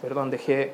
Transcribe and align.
Perdón, 0.00 0.30
dejé, 0.30 0.72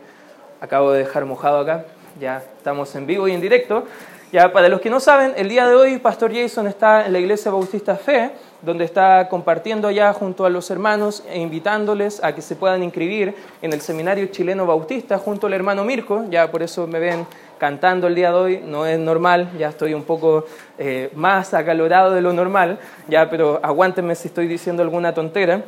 acabo 0.60 0.92
de 0.92 0.98
dejar 0.98 1.24
mojado 1.24 1.60
acá. 1.60 1.86
Ya 2.20 2.42
estamos 2.58 2.94
en 2.94 3.06
vivo 3.06 3.26
y 3.26 3.32
en 3.32 3.40
directo. 3.40 3.84
Ya 4.32 4.52
para 4.52 4.68
los 4.68 4.82
que 4.82 4.90
no 4.90 5.00
saben, 5.00 5.32
el 5.36 5.48
día 5.48 5.66
de 5.66 5.74
hoy 5.74 5.98
Pastor 5.98 6.34
Jason 6.34 6.66
está 6.66 7.06
en 7.06 7.12
la 7.14 7.20
Iglesia 7.20 7.50
Bautista 7.50 7.96
Fe, 7.96 8.32
donde 8.60 8.84
está 8.84 9.28
compartiendo 9.30 9.90
ya 9.90 10.12
junto 10.12 10.44
a 10.44 10.50
los 10.50 10.70
hermanos 10.70 11.24
e 11.26 11.38
invitándoles 11.38 12.22
a 12.22 12.34
que 12.34 12.42
se 12.42 12.54
puedan 12.54 12.82
inscribir 12.82 13.34
en 13.62 13.72
el 13.72 13.80
Seminario 13.80 14.26
Chileno 14.26 14.66
Bautista 14.66 15.16
junto 15.16 15.46
al 15.46 15.54
hermano 15.54 15.84
Mirko. 15.84 16.24
Ya 16.28 16.50
por 16.50 16.62
eso 16.62 16.86
me 16.86 16.98
ven 16.98 17.26
cantando 17.56 18.08
el 18.08 18.14
día 18.14 18.30
de 18.30 18.36
hoy, 18.36 18.62
no 18.62 18.84
es 18.86 18.98
normal, 18.98 19.52
ya 19.56 19.70
estoy 19.70 19.94
un 19.94 20.02
poco 20.02 20.44
eh, 20.76 21.10
más 21.14 21.54
acalorado 21.54 22.12
de 22.12 22.20
lo 22.20 22.34
normal, 22.34 22.78
ya, 23.08 23.30
pero 23.30 23.58
aguántenme 23.62 24.16
si 24.16 24.28
estoy 24.28 24.48
diciendo 24.48 24.82
alguna 24.82 25.14
tontera 25.14 25.62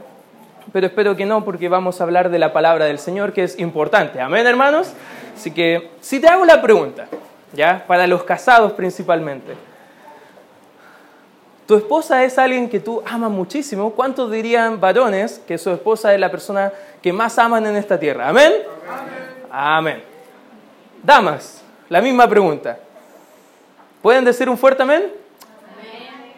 pero 0.73 0.87
espero 0.87 1.17
que 1.17 1.27
no, 1.27 1.45
porque 1.45 1.69
vamos 1.69 2.01
a 2.01 2.05
hablar 2.05 2.31
de 2.31 2.39
la 2.39 2.53
palabra 2.53 2.87
del 2.87 2.99
Señor, 2.99 3.33
que 3.33 3.45
es 3.45 3.59
importante. 3.59 4.21
Amén, 4.21 4.47
hermanos. 4.47 4.93
Así 5.35 5.51
que, 5.51 5.91
si 6.01 6.21
te 6.21 6.29
hago 6.29 6.45
la 6.45 6.61
pregunta, 6.61 7.07
¿ya? 7.53 7.85
Para 7.87 8.07
los 8.07 8.25
casados 8.25 8.73
principalmente. 8.73 9.55
Tu 11.67 11.75
esposa 11.75 12.23
es 12.25 12.39
alguien 12.39 12.69
que 12.69 12.79
tú 12.79 13.03
amas 13.05 13.31
muchísimo. 13.31 13.91
¿Cuántos 13.91 14.31
dirían 14.31 14.81
varones 14.81 15.41
que 15.47 15.59
su 15.59 15.71
esposa 15.73 16.15
es 16.15 16.21
la 16.21 16.31
persona 16.31 16.73
que 17.03 17.13
más 17.13 17.39
aman 17.39 17.67
en 17.67 17.77
esta 17.77 17.99
tierra? 17.99 18.29
¿Amén? 18.29 18.53
Amén. 18.89 19.97
Amén. 19.99 20.03
Damas, 21.03 21.63
la 21.89 22.01
misma 22.01 22.29
pregunta. 22.29 22.79
¿Pueden 24.01 24.25
decir 24.25 24.49
un 24.49 24.57
fuerte 24.57 24.83
amén? 24.83 25.03
Amén. 25.03 26.33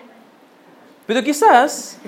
Pero 1.06 1.23
quizás 1.23 1.98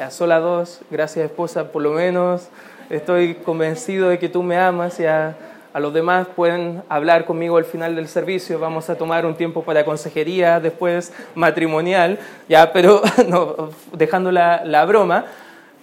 a 0.00 0.10
sola 0.10 0.40
dos, 0.40 0.80
gracias 0.90 1.26
esposa, 1.26 1.70
por 1.70 1.82
lo 1.82 1.92
menos. 1.92 2.48
Estoy 2.90 3.34
convencido 3.34 4.08
de 4.08 4.18
que 4.18 4.28
tú 4.28 4.42
me 4.42 4.58
amas 4.58 4.98
y 5.00 5.06
a, 5.06 5.36
los 5.74 5.92
demás 5.92 6.28
pueden 6.36 6.82
hablar 6.88 7.24
conmigo 7.24 7.56
al 7.56 7.64
final 7.64 7.96
del 7.96 8.06
servicio, 8.06 8.60
vamos 8.60 8.90
a 8.90 8.96
tomar 8.96 9.26
un 9.26 9.34
tiempo 9.34 9.62
para 9.62 9.84
consejería, 9.84 10.60
después 10.60 11.12
matrimonial, 11.34 12.18
ya, 12.48 12.72
pero 12.72 13.02
no, 13.28 13.70
dejando 13.92 14.30
la, 14.30 14.64
la 14.64 14.84
broma, 14.84 15.24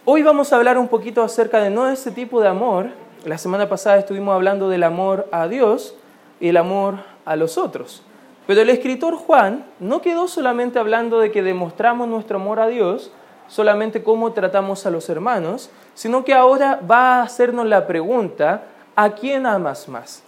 hoy 0.06 0.24
vamos 0.24 0.54
a 0.54 0.56
hablar 0.56 0.78
un 0.78 0.88
poquito 0.88 1.22
acerca 1.24 1.60
de 1.60 1.70
no 1.70 1.90
ese 1.90 2.12
tipo 2.12 2.40
de 2.42 2.48
amor, 2.48 2.88
la 3.26 3.38
semana 3.38 3.68
pasada 3.68 3.98
estuvimos 3.98 4.34
hablando 4.34 4.70
del 4.70 4.84
amor 4.84 5.28
a 5.32 5.48
Dios 5.48 5.96
y 6.40 6.50
el 6.50 6.58
amor 6.58 6.96
a 7.26 7.36
los 7.36 7.58
otros. 7.58 8.02
Pero 8.48 8.62
el 8.62 8.70
escritor 8.70 9.16
Juan 9.16 9.66
no 9.80 10.02
quedó 10.02 10.28
solamente 10.28 10.80
hablando 10.80 11.20
de 11.20 11.32
que 11.32 11.44
demostramos 11.44 12.08
nuestro 12.08 12.38
amor 12.38 12.60
a 12.60 12.68
Dios, 12.68 13.12
solamente 13.52 14.02
cómo 14.02 14.32
tratamos 14.32 14.86
a 14.86 14.90
los 14.90 15.10
hermanos, 15.10 15.70
sino 15.94 16.24
que 16.24 16.34
ahora 16.34 16.80
va 16.90 17.18
a 17.18 17.24
hacernos 17.24 17.68
la 17.68 17.86
pregunta, 17.86 18.64
¿a 18.96 19.10
quién 19.12 19.46
amas 19.46 19.90
más? 19.90 20.24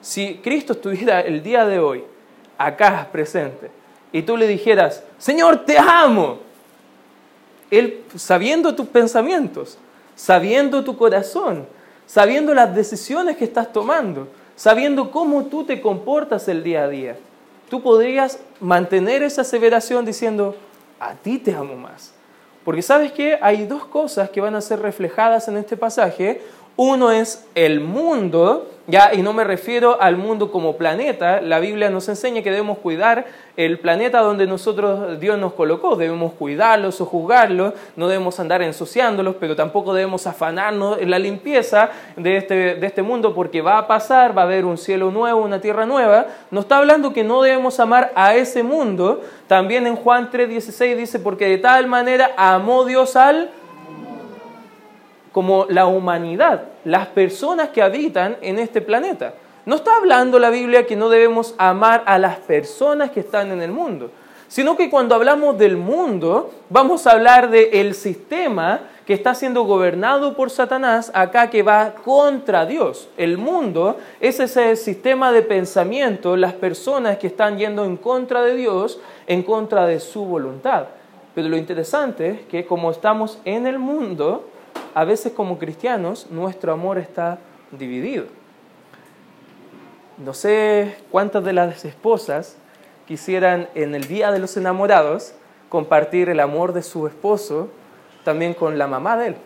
Si 0.00 0.38
Cristo 0.38 0.72
estuviera 0.72 1.20
el 1.20 1.44
día 1.44 1.64
de 1.64 1.78
hoy 1.78 2.02
acá 2.58 3.08
presente 3.12 3.70
y 4.10 4.22
tú 4.22 4.36
le 4.36 4.48
dijeras, 4.48 5.04
Señor, 5.16 5.64
te 5.64 5.78
amo, 5.78 6.40
Él 7.70 8.02
sabiendo 8.16 8.74
tus 8.74 8.88
pensamientos, 8.88 9.78
sabiendo 10.16 10.82
tu 10.82 10.96
corazón, 10.96 11.66
sabiendo 12.04 12.52
las 12.52 12.74
decisiones 12.74 13.36
que 13.36 13.44
estás 13.44 13.72
tomando, 13.72 14.26
sabiendo 14.56 15.12
cómo 15.12 15.44
tú 15.44 15.64
te 15.64 15.80
comportas 15.80 16.48
el 16.48 16.64
día 16.64 16.82
a 16.82 16.88
día, 16.88 17.16
tú 17.70 17.80
podrías 17.80 18.40
mantener 18.58 19.22
esa 19.22 19.42
aseveración 19.42 20.04
diciendo, 20.04 20.56
a 20.98 21.14
ti 21.14 21.38
te 21.38 21.54
amo 21.54 21.76
más. 21.76 22.15
Porque 22.66 22.82
sabes 22.82 23.12
que 23.12 23.38
hay 23.40 23.64
dos 23.64 23.84
cosas 23.86 24.30
que 24.30 24.40
van 24.40 24.56
a 24.56 24.60
ser 24.60 24.80
reflejadas 24.80 25.46
en 25.46 25.56
este 25.56 25.76
pasaje. 25.76 26.42
Uno 26.78 27.10
es 27.10 27.46
el 27.54 27.80
mundo, 27.80 28.68
ya, 28.86 29.14
y 29.14 29.22
no 29.22 29.32
me 29.32 29.44
refiero 29.44 30.00
al 30.00 30.18
mundo 30.18 30.52
como 30.52 30.76
planeta. 30.76 31.40
La 31.40 31.58
Biblia 31.58 31.88
nos 31.88 32.06
enseña 32.10 32.42
que 32.42 32.50
debemos 32.50 32.76
cuidar 32.78 33.24
el 33.56 33.78
planeta 33.78 34.20
donde 34.20 34.46
nosotros 34.46 35.18
Dios 35.18 35.38
nos 35.38 35.54
colocó. 35.54 35.96
Debemos 35.96 36.34
cuidarlos 36.34 37.00
o 37.00 37.06
juzgarlos, 37.06 37.72
no 37.96 38.08
debemos 38.08 38.38
andar 38.40 38.60
ensuciándolos, 38.60 39.36
pero 39.40 39.56
tampoco 39.56 39.94
debemos 39.94 40.26
afanarnos 40.26 40.98
en 41.00 41.10
la 41.10 41.18
limpieza 41.18 41.88
de 42.14 42.36
este, 42.36 42.74
de 42.74 42.86
este 42.86 43.02
mundo 43.02 43.34
porque 43.34 43.62
va 43.62 43.78
a 43.78 43.86
pasar, 43.86 44.36
va 44.36 44.42
a 44.42 44.44
haber 44.44 44.66
un 44.66 44.76
cielo 44.76 45.10
nuevo, 45.10 45.40
una 45.40 45.62
tierra 45.62 45.86
nueva. 45.86 46.26
Nos 46.50 46.64
está 46.64 46.76
hablando 46.76 47.14
que 47.14 47.24
no 47.24 47.40
debemos 47.40 47.80
amar 47.80 48.12
a 48.14 48.34
ese 48.34 48.62
mundo. 48.62 49.22
También 49.48 49.86
en 49.86 49.96
Juan 49.96 50.30
3:16 50.30 50.94
dice, 50.94 51.18
porque 51.20 51.48
de 51.48 51.56
tal 51.56 51.86
manera 51.86 52.32
amó 52.36 52.84
Dios 52.84 53.16
al 53.16 53.50
como 55.36 55.66
la 55.68 55.84
humanidad, 55.84 56.62
las 56.86 57.08
personas 57.08 57.68
que 57.68 57.82
habitan 57.82 58.38
en 58.40 58.58
este 58.58 58.80
planeta. 58.80 59.34
No 59.66 59.76
está 59.76 59.94
hablando 59.96 60.38
la 60.38 60.48
Biblia 60.48 60.86
que 60.86 60.96
no 60.96 61.10
debemos 61.10 61.54
amar 61.58 62.02
a 62.06 62.18
las 62.18 62.38
personas 62.38 63.10
que 63.10 63.20
están 63.20 63.52
en 63.52 63.60
el 63.60 63.70
mundo, 63.70 64.10
sino 64.48 64.78
que 64.78 64.88
cuando 64.88 65.14
hablamos 65.14 65.58
del 65.58 65.76
mundo, 65.76 66.54
vamos 66.70 67.06
a 67.06 67.10
hablar 67.10 67.50
del 67.50 67.94
sistema 67.94 68.80
que 69.04 69.12
está 69.12 69.34
siendo 69.34 69.64
gobernado 69.64 70.34
por 70.34 70.48
Satanás 70.48 71.10
acá 71.12 71.50
que 71.50 71.62
va 71.62 71.92
contra 72.02 72.64
Dios. 72.64 73.10
El 73.18 73.36
mundo 73.36 73.98
es 74.22 74.40
ese 74.40 74.74
sistema 74.74 75.32
de 75.32 75.42
pensamiento, 75.42 76.34
las 76.38 76.54
personas 76.54 77.18
que 77.18 77.26
están 77.26 77.58
yendo 77.58 77.84
en 77.84 77.98
contra 77.98 78.40
de 78.40 78.54
Dios, 78.54 79.00
en 79.26 79.42
contra 79.42 79.84
de 79.84 80.00
su 80.00 80.24
voluntad. 80.24 80.86
Pero 81.34 81.50
lo 81.50 81.58
interesante 81.58 82.30
es 82.30 82.40
que 82.46 82.64
como 82.64 82.90
estamos 82.90 83.38
en 83.44 83.66
el 83.66 83.78
mundo, 83.78 84.46
a 84.96 85.04
veces 85.04 85.32
como 85.32 85.58
cristianos 85.58 86.28
nuestro 86.30 86.72
amor 86.72 86.96
está 86.96 87.38
dividido. 87.70 88.24
No 90.16 90.32
sé 90.32 90.96
cuántas 91.10 91.44
de 91.44 91.52
las 91.52 91.84
esposas 91.84 92.56
quisieran 93.06 93.68
en 93.74 93.94
el 93.94 94.08
Día 94.08 94.30
de 94.30 94.38
los 94.38 94.56
Enamorados 94.56 95.34
compartir 95.68 96.30
el 96.30 96.40
amor 96.40 96.72
de 96.72 96.82
su 96.82 97.06
esposo 97.06 97.68
también 98.24 98.54
con 98.54 98.78
la 98.78 98.86
mamá 98.86 99.18
de 99.18 99.26
él. 99.26 99.36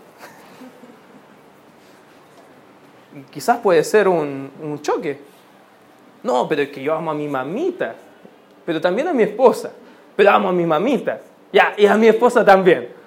Quizás 3.31 3.59
puede 3.59 3.83
ser 3.83 4.07
un, 4.07 4.79
choque. 4.83 5.19
No, 6.23 6.47
pero 6.49 6.63
es 6.63 6.69
que 6.69 6.81
yo 6.81 6.95
amo 6.95 7.11
a 7.11 7.15
mi 7.15 7.27
mamita, 7.27 7.97
pero 8.65 8.81
también 8.81 9.09
a 9.09 9.13
mi 9.13 9.25
esposa, 9.25 9.73
pero 10.15 10.31
amo 10.31 10.51
a 10.51 10.53
mi 10.53 10.65
mamita, 10.65 11.21
ya, 11.53 11.75
y 11.77 11.87
a 11.87 11.97
mi 11.97 12.07
esposa 12.07 12.45
también 12.45 13.00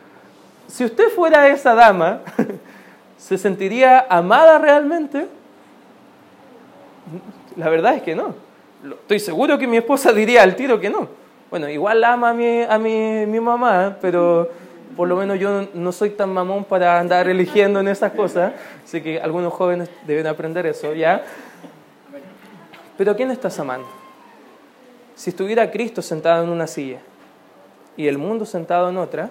si 0.68 0.86
usted 0.86 1.10
fuera 1.10 1.48
esa 1.48 1.76
dama, 1.76 2.22
¿se 3.18 3.38
sentiría 3.38 4.06
amada 4.10 4.58
realmente? 4.58 5.28
La 7.56 7.70
verdad 7.70 7.96
es 7.96 8.02
que 8.02 8.16
no. 8.16 8.36
Estoy 8.84 9.20
seguro 9.20 9.58
que 9.58 9.68
mi 9.68 9.78
esposa 9.78 10.12
diría 10.12 10.44
al 10.44 10.56
tiro 10.56 10.80
que 10.80 10.90
no. 10.90 11.08
Bueno, 11.50 11.70
igual 11.70 12.04
ama 12.04 12.32
a 12.32 12.34
mi, 12.34 12.62
a 12.62 12.78
mi, 12.78 13.26
mi 13.26 13.40
mamá, 13.40 13.98
pero 14.02 14.50
por 14.96 15.08
lo 15.08 15.16
menos 15.16 15.40
yo 15.40 15.68
no 15.74 15.92
soy 15.92 16.12
tan 16.12 16.30
mamón 16.32 16.66
para 16.66 17.00
andar 17.00 17.28
eligiendo 17.28 17.80
en 17.80 17.88
esas 17.88 18.12
cosas. 18.14 18.54
Así 18.84 19.02
que 19.02 19.20
algunos 19.20 19.54
jóvenes 19.54 19.90
deben 20.06 20.28
aprender 20.28 20.66
eso, 20.66 20.94
¿ya? 20.94 21.24
Pero 22.98 23.12
¿a 23.12 23.16
quién 23.16 23.32
estás 23.32 23.60
amando? 23.60 23.88
Si 25.16 25.30
estuviera 25.30 25.70
Cristo 25.72 26.02
sentado 26.02 26.44
en 26.44 26.50
una 26.50 26.68
silla 26.68 27.00
y 27.96 28.08
el 28.08 28.18
mundo 28.18 28.46
sentado 28.46 28.90
en 28.90 28.98
otra, 28.98 29.30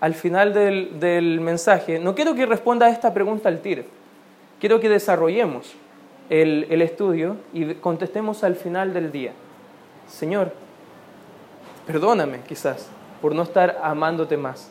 al 0.00 0.14
final 0.14 0.54
del, 0.54 1.40
mensaje, 1.40 1.98
no 1.98 2.14
quiero 2.14 2.34
que 2.34 2.46
responda 2.46 2.86
a 2.86 2.90
esta 2.90 3.12
pregunta 3.12 3.48
al 3.48 3.60
tiro. 3.60 3.84
Quiero 4.58 4.80
que 4.80 4.88
desarrollemos 4.88 5.74
el, 6.30 6.66
el 6.70 6.82
estudio 6.82 7.36
y 7.52 7.74
contestemos 7.74 8.42
al 8.42 8.56
final 8.56 8.94
del 8.94 9.12
día. 9.12 9.32
Señor, 10.08 10.52
perdóname 11.86 12.40
quizás 12.48 12.88
por 13.20 13.34
no 13.34 13.42
estar 13.42 13.78
amándote 13.82 14.36
más. 14.36 14.70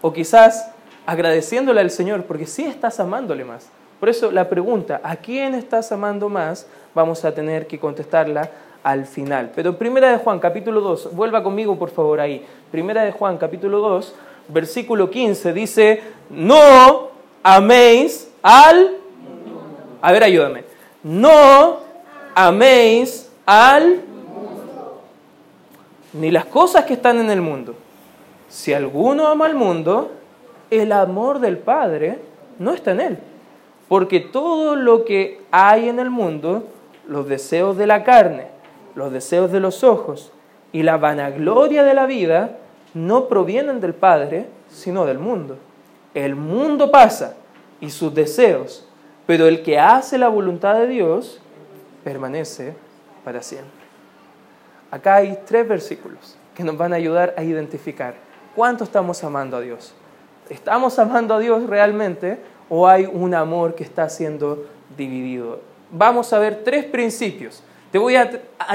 O 0.00 0.12
quizás 0.12 0.70
agradeciéndole 1.06 1.80
al 1.80 1.90
Señor 1.90 2.24
porque 2.24 2.46
sí 2.46 2.64
estás 2.64 3.00
amándole 3.00 3.44
más. 3.44 3.70
Por 3.98 4.08
eso 4.08 4.30
la 4.30 4.48
pregunta, 4.48 5.00
¿a 5.02 5.16
quién 5.16 5.54
estás 5.54 5.90
amando 5.90 6.28
más? 6.28 6.66
Vamos 6.94 7.24
a 7.24 7.34
tener 7.34 7.66
que 7.66 7.78
contestarla 7.78 8.50
al 8.82 9.06
final. 9.06 9.50
Pero 9.54 9.78
Primera 9.78 10.10
de 10.10 10.18
Juan, 10.18 10.38
capítulo 10.38 10.80
2, 10.80 11.14
vuelva 11.14 11.42
conmigo 11.42 11.78
por 11.78 11.90
favor 11.90 12.20
ahí. 12.20 12.46
Primera 12.70 13.02
de 13.04 13.12
Juan, 13.12 13.38
capítulo 13.38 13.80
2, 13.80 14.14
versículo 14.48 15.10
15 15.10 15.52
dice, 15.52 16.02
no 16.30 17.10
améis 17.42 18.30
al... 18.42 18.96
A 20.00 20.12
ver, 20.12 20.24
ayúdame. 20.24 20.64
No 21.02 21.78
améis 22.34 23.30
al... 23.44 24.02
Ni 26.12 26.30
las 26.30 26.46
cosas 26.46 26.84
que 26.84 26.94
están 26.94 27.18
en 27.18 27.30
el 27.30 27.40
mundo. 27.40 27.74
Si 28.48 28.72
alguno 28.72 29.26
ama 29.26 29.46
al 29.46 29.54
mundo, 29.54 30.12
el 30.70 30.92
amor 30.92 31.40
del 31.40 31.58
Padre 31.58 32.18
no 32.58 32.72
está 32.72 32.92
en 32.92 33.00
él. 33.00 33.18
Porque 33.88 34.20
todo 34.20 34.76
lo 34.76 35.04
que 35.04 35.42
hay 35.50 35.88
en 35.88 35.98
el 35.98 36.10
mundo, 36.10 36.64
los 37.06 37.28
deseos 37.28 37.76
de 37.76 37.86
la 37.86 38.02
carne, 38.02 38.48
los 38.94 39.12
deseos 39.12 39.52
de 39.52 39.60
los 39.60 39.84
ojos 39.84 40.32
y 40.72 40.82
la 40.82 40.96
vanagloria 40.96 41.84
de 41.84 41.94
la 41.94 42.06
vida, 42.06 42.58
no 42.96 43.28
provienen 43.28 43.78
del 43.78 43.92
Padre, 43.92 44.46
sino 44.70 45.04
del 45.04 45.18
mundo. 45.18 45.58
El 46.14 46.34
mundo 46.34 46.90
pasa 46.90 47.34
y 47.78 47.90
sus 47.90 48.14
deseos, 48.14 48.88
pero 49.26 49.46
el 49.46 49.62
que 49.62 49.78
hace 49.78 50.16
la 50.16 50.28
voluntad 50.28 50.76
de 50.76 50.86
Dios 50.86 51.38
permanece 52.02 52.74
para 53.22 53.42
siempre. 53.42 53.70
Acá 54.90 55.16
hay 55.16 55.38
tres 55.44 55.68
versículos 55.68 56.38
que 56.54 56.64
nos 56.64 56.78
van 56.78 56.94
a 56.94 56.96
ayudar 56.96 57.34
a 57.36 57.42
identificar 57.42 58.14
cuánto 58.54 58.84
estamos 58.84 59.22
amando 59.22 59.58
a 59.58 59.60
Dios. 59.60 59.92
¿Estamos 60.48 60.98
amando 60.98 61.34
a 61.34 61.38
Dios 61.38 61.66
realmente 61.66 62.38
o 62.70 62.88
hay 62.88 63.04
un 63.04 63.34
amor 63.34 63.74
que 63.74 63.84
está 63.84 64.08
siendo 64.08 64.64
dividido? 64.96 65.60
Vamos 65.90 66.32
a 66.32 66.38
ver 66.38 66.62
tres 66.64 66.86
principios. 66.86 67.62
Te 67.96 68.00
voy 68.00 68.14
a, 68.14 68.30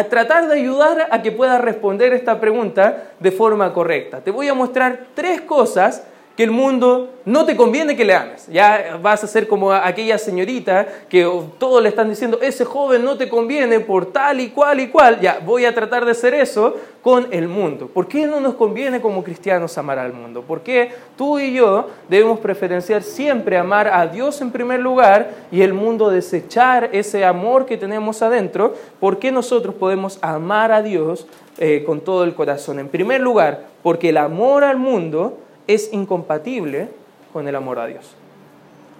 tratar 0.10 0.48
de 0.48 0.56
ayudar 0.56 1.10
a 1.12 1.22
que 1.22 1.32
puedas 1.32 1.62
responder 1.62 2.12
esta 2.12 2.40
pregunta 2.40 3.12
de 3.20 3.32
forma 3.32 3.72
correcta. 3.72 4.22
Te 4.22 4.32
voy 4.32 4.48
a 4.48 4.56
mostrar 4.56 5.10
tres 5.14 5.42
cosas 5.42 6.08
el 6.44 6.52
mundo 6.52 7.10
no 7.26 7.46
te 7.46 7.56
conviene 7.56 7.96
que 7.96 8.06
le 8.06 8.16
ames. 8.16 8.48
Ya 8.48 9.00
vas 9.02 9.24
a 9.24 9.28
ser 9.28 9.48
como 9.48 9.72
aquella 9.72 10.18
señorita 10.18 10.88
que 11.10 11.30
todos 11.60 11.82
le 11.84 11.90
están 11.90 12.10
diciendo, 12.10 12.40
ese 12.42 12.66
joven 12.66 13.04
no 13.04 13.18
te 13.18 13.30
conviene 13.30 13.80
por 13.80 14.08
tal 14.08 14.40
y 14.40 14.50
cual 14.50 14.80
y 14.80 14.88
cual. 14.88 15.20
Ya, 15.20 15.40
voy 15.46 15.66
a 15.66 15.76
tratar 15.76 16.06
de 16.06 16.12
hacer 16.12 16.34
eso 16.34 16.76
con 17.02 17.28
el 17.32 17.48
mundo. 17.48 17.88
¿Por 17.88 18.08
qué 18.08 18.28
no 18.28 18.40
nos 18.40 18.56
conviene 18.56 19.02
como 19.02 19.24
cristianos 19.24 19.78
amar 19.78 20.00
al 20.00 20.14
mundo? 20.14 20.42
¿Por 20.42 20.62
qué 20.62 20.92
tú 21.18 21.40
y 21.40 21.54
yo 21.54 21.90
debemos 22.10 22.40
preferenciar 22.40 23.04
siempre 23.04 23.58
amar 23.58 23.88
a 23.88 24.08
Dios 24.08 24.42
en 24.42 24.52
primer 24.52 24.80
lugar 24.80 25.32
y 25.52 25.62
el 25.62 25.74
mundo 25.74 26.10
desechar 26.10 26.90
ese 26.94 27.26
amor 27.26 27.66
que 27.66 27.78
tenemos 27.78 28.22
adentro? 28.22 28.74
¿Por 29.00 29.20
qué 29.20 29.32
nosotros 29.32 29.76
podemos 29.76 30.20
amar 30.22 30.72
a 30.72 30.82
Dios 30.82 31.28
eh, 31.58 31.84
con 31.86 32.02
todo 32.02 32.24
el 32.24 32.36
corazón? 32.36 32.80
En 32.80 32.88
primer 32.88 33.22
lugar, 33.22 33.66
porque 33.84 34.10
el 34.10 34.18
amor 34.18 34.64
al 34.64 34.78
mundo 34.78 35.38
es 35.74 35.92
incompatible 35.94 36.90
con 37.34 37.48
el 37.48 37.56
amor 37.56 37.80
a 37.80 37.88
Dios. 37.88 38.16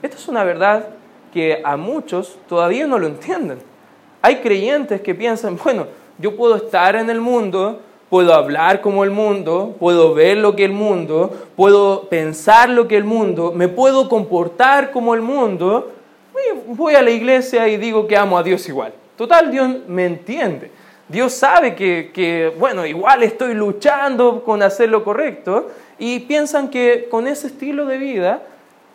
Esta 0.02 0.18
es 0.18 0.28
una 0.28 0.44
verdad 0.44 0.88
que 1.34 1.62
a 1.64 1.78
muchos 1.78 2.38
todavía 2.48 2.88
no 2.88 3.00
lo 3.00 3.08
entienden. 3.08 3.60
Hay 4.22 4.38
creyentes 4.38 5.02
que 5.02 5.16
piensan, 5.16 5.58
bueno, 5.64 5.88
yo 6.18 6.36
puedo 6.36 6.56
estar 6.56 6.96
en 6.96 7.10
el 7.10 7.22
mundo, 7.22 7.80
puedo 8.10 8.34
hablar 8.34 8.82
como 8.82 9.04
el 9.04 9.12
mundo, 9.12 9.76
puedo 9.80 10.14
ver 10.14 10.38
lo 10.38 10.56
que 10.56 10.66
el 10.66 10.74
mundo, 10.74 11.48
puedo 11.56 12.10
pensar 12.10 12.70
lo 12.70 12.88
que 12.88 12.98
el 12.98 13.04
mundo, 13.04 13.52
me 13.56 13.68
puedo 13.68 14.10
comportar 14.10 14.92
como 14.92 15.16
el 15.16 15.22
mundo, 15.22 15.92
voy 16.68 16.96
a 16.96 17.02
la 17.02 17.12
iglesia 17.12 17.68
y 17.68 17.78
digo 17.78 18.08
que 18.08 18.18
amo 18.18 18.38
a 18.38 18.44
Dios 18.44 18.68
igual. 18.68 18.94
Total, 19.16 19.52
Dios 19.52 19.70
me 19.88 20.06
entiende. 20.06 20.72
Dios 21.12 21.34
sabe 21.34 21.76
que, 21.76 22.54
bueno, 22.58 22.86
igual 22.86 23.22
estoy 23.24 23.54
luchando 23.54 24.46
con 24.46 24.64
hacer 24.64 24.88
lo 24.88 25.04
correcto 25.04 25.68
y 26.00 26.22
piensan 26.22 26.70
que 26.70 27.10
con 27.12 27.28
ese 27.28 27.48
estilo 27.48 27.86
de 27.86 27.98
vida 27.98 28.44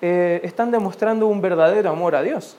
eh, 0.01 0.41
están 0.43 0.71
demostrando 0.71 1.27
un 1.27 1.43
verdadero 1.43 1.91
amor 1.91 2.17
a 2.17 2.23
Dios. 2.23 2.57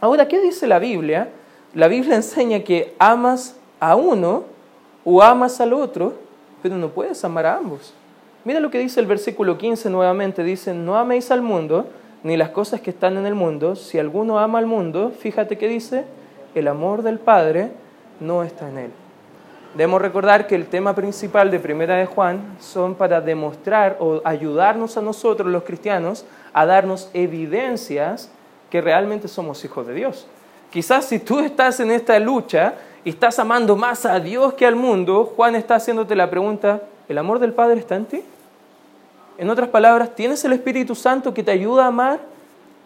Ahora, 0.00 0.28
¿qué 0.28 0.40
dice 0.40 0.66
la 0.66 0.78
Biblia? 0.78 1.28
La 1.74 1.88
Biblia 1.88 2.16
enseña 2.16 2.60
que 2.60 2.94
amas 2.98 3.56
a 3.80 3.96
uno 3.96 4.44
o 5.04 5.22
amas 5.22 5.60
al 5.60 5.74
otro, 5.74 6.14
pero 6.62 6.76
no 6.76 6.88
puedes 6.88 7.22
amar 7.22 7.44
a 7.44 7.56
ambos. 7.58 7.92
Mira 8.44 8.60
lo 8.60 8.70
que 8.70 8.78
dice 8.78 8.98
el 8.98 9.06
versículo 9.06 9.58
15 9.58 9.90
nuevamente, 9.90 10.42
dice, 10.42 10.72
no 10.72 10.96
améis 10.96 11.30
al 11.30 11.42
mundo 11.42 11.86
ni 12.22 12.38
las 12.38 12.48
cosas 12.48 12.80
que 12.80 12.88
están 12.88 13.18
en 13.18 13.26
el 13.26 13.34
mundo. 13.34 13.76
Si 13.76 13.98
alguno 13.98 14.38
ama 14.38 14.58
al 14.58 14.66
mundo, 14.66 15.12
fíjate 15.18 15.58
que 15.58 15.68
dice, 15.68 16.04
el 16.54 16.66
amor 16.66 17.02
del 17.02 17.18
Padre 17.18 17.72
no 18.20 18.42
está 18.42 18.68
en 18.68 18.78
él. 18.78 18.90
Debemos 19.74 20.02
recordar 20.02 20.46
que 20.46 20.56
el 20.56 20.66
tema 20.66 20.94
principal 20.94 21.50
de 21.50 21.60
Primera 21.60 21.96
de 21.96 22.06
Juan 22.06 22.56
son 22.58 22.96
para 22.96 23.20
demostrar 23.20 23.96
o 24.00 24.20
ayudarnos 24.24 24.96
a 24.96 25.02
nosotros 25.02 25.50
los 25.50 25.62
cristianos 25.62 26.24
a 26.52 26.66
darnos 26.66 27.08
evidencias 27.14 28.30
que 28.68 28.80
realmente 28.80 29.28
somos 29.28 29.64
hijos 29.64 29.86
de 29.86 29.94
Dios. 29.94 30.26
Quizás 30.70 31.04
si 31.04 31.20
tú 31.20 31.38
estás 31.38 31.78
en 31.78 31.92
esta 31.92 32.18
lucha 32.18 32.74
y 33.04 33.10
estás 33.10 33.38
amando 33.38 33.76
más 33.76 34.04
a 34.06 34.18
Dios 34.18 34.54
que 34.54 34.66
al 34.66 34.74
mundo, 34.74 35.32
Juan 35.36 35.54
está 35.54 35.76
haciéndote 35.76 36.16
la 36.16 36.30
pregunta, 36.30 36.82
¿el 37.08 37.18
amor 37.18 37.38
del 37.38 37.52
Padre 37.52 37.78
está 37.78 37.94
en 37.94 38.06
ti? 38.06 38.22
En 39.38 39.50
otras 39.50 39.68
palabras, 39.68 40.14
¿tienes 40.14 40.44
el 40.44 40.52
Espíritu 40.52 40.94
Santo 40.94 41.32
que 41.32 41.42
te 41.42 41.50
ayuda 41.52 41.84
a 41.84 41.88
amar 41.88 42.20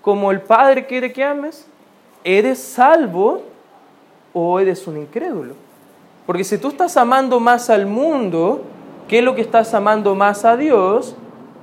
como 0.03 0.31
el 0.31 0.43
Padre 0.43 0.87
quiere 0.87 1.13
que 1.13 1.25
ames? 1.25 1.67
¿Eres 2.23 2.59
salvo 2.59 3.43
o 4.35 4.61
eres 4.61 4.87
un 4.87 4.99
incrédulo? 4.99 5.55
Porque 6.27 6.45
si 6.45 6.59
tú 6.59 6.69
estás 6.69 6.99
amando 6.99 7.41
más 7.41 7.71
al 7.71 7.87
mundo 7.87 8.63
que 9.09 9.23
lo 9.23 9.35
que 9.35 9.41
estás 9.41 9.73
amando 9.73 10.15
más 10.15 10.45
a 10.45 10.57
Dios, 10.59 11.17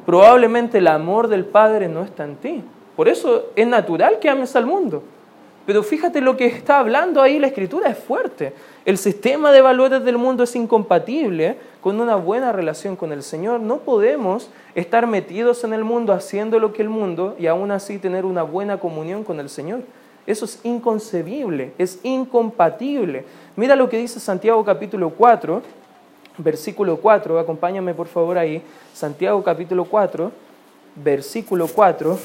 probablemente 0.05 0.79
el 0.79 0.87
amor 0.87 1.27
del 1.27 1.45
Padre 1.45 1.87
no 1.87 2.01
está 2.01 2.23
en 2.23 2.35
ti. 2.37 2.63
Por 2.95 3.07
eso 3.07 3.47
es 3.55 3.67
natural 3.67 4.19
que 4.19 4.29
ames 4.29 4.55
al 4.55 4.65
mundo. 4.65 5.03
Pero 5.65 5.83
fíjate 5.83 6.21
lo 6.21 6.37
que 6.37 6.47
está 6.47 6.79
hablando 6.79 7.21
ahí 7.21 7.39
la 7.39 7.47
escritura 7.47 7.89
es 7.89 7.97
fuerte. 7.97 8.53
El 8.83 8.97
sistema 8.97 9.51
de 9.51 9.61
valores 9.61 10.03
del 10.03 10.17
mundo 10.17 10.43
es 10.43 10.55
incompatible 10.55 11.57
con 11.81 12.01
una 12.01 12.15
buena 12.15 12.51
relación 12.51 12.95
con 12.95 13.11
el 13.11 13.21
Señor. 13.21 13.59
No 13.59 13.77
podemos 13.77 14.49
estar 14.73 15.05
metidos 15.05 15.63
en 15.63 15.73
el 15.73 15.83
mundo 15.83 16.13
haciendo 16.13 16.59
lo 16.59 16.73
que 16.73 16.81
el 16.81 16.89
mundo 16.89 17.35
y 17.39 17.45
aún 17.47 17.71
así 17.71 17.99
tener 17.99 18.25
una 18.25 18.41
buena 18.41 18.79
comunión 18.79 19.23
con 19.23 19.39
el 19.39 19.49
Señor. 19.49 19.81
Eso 20.27 20.45
es 20.45 20.59
inconcebible, 20.63 21.73
es 21.77 21.99
incompatible. 22.03 23.25
Mira 23.55 23.75
lo 23.75 23.89
que 23.89 23.97
dice 23.97 24.19
Santiago 24.19 24.63
capítulo 24.63 25.09
4, 25.09 25.61
versículo 26.37 26.97
4, 26.97 27.39
acompáñame 27.39 27.93
por 27.93 28.07
favor 28.07 28.37
ahí. 28.37 28.61
Santiago 28.93 29.43
capítulo 29.43 29.85
4, 29.85 30.31
versículo 30.95 31.67
4, 31.67 32.19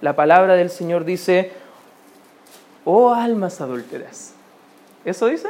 la 0.00 0.14
palabra 0.14 0.54
del 0.54 0.70
Señor 0.70 1.04
dice, 1.04 1.52
oh 2.84 3.12
almas 3.12 3.60
adúlteras. 3.60 4.34
¿Eso 5.04 5.26
dice? 5.26 5.48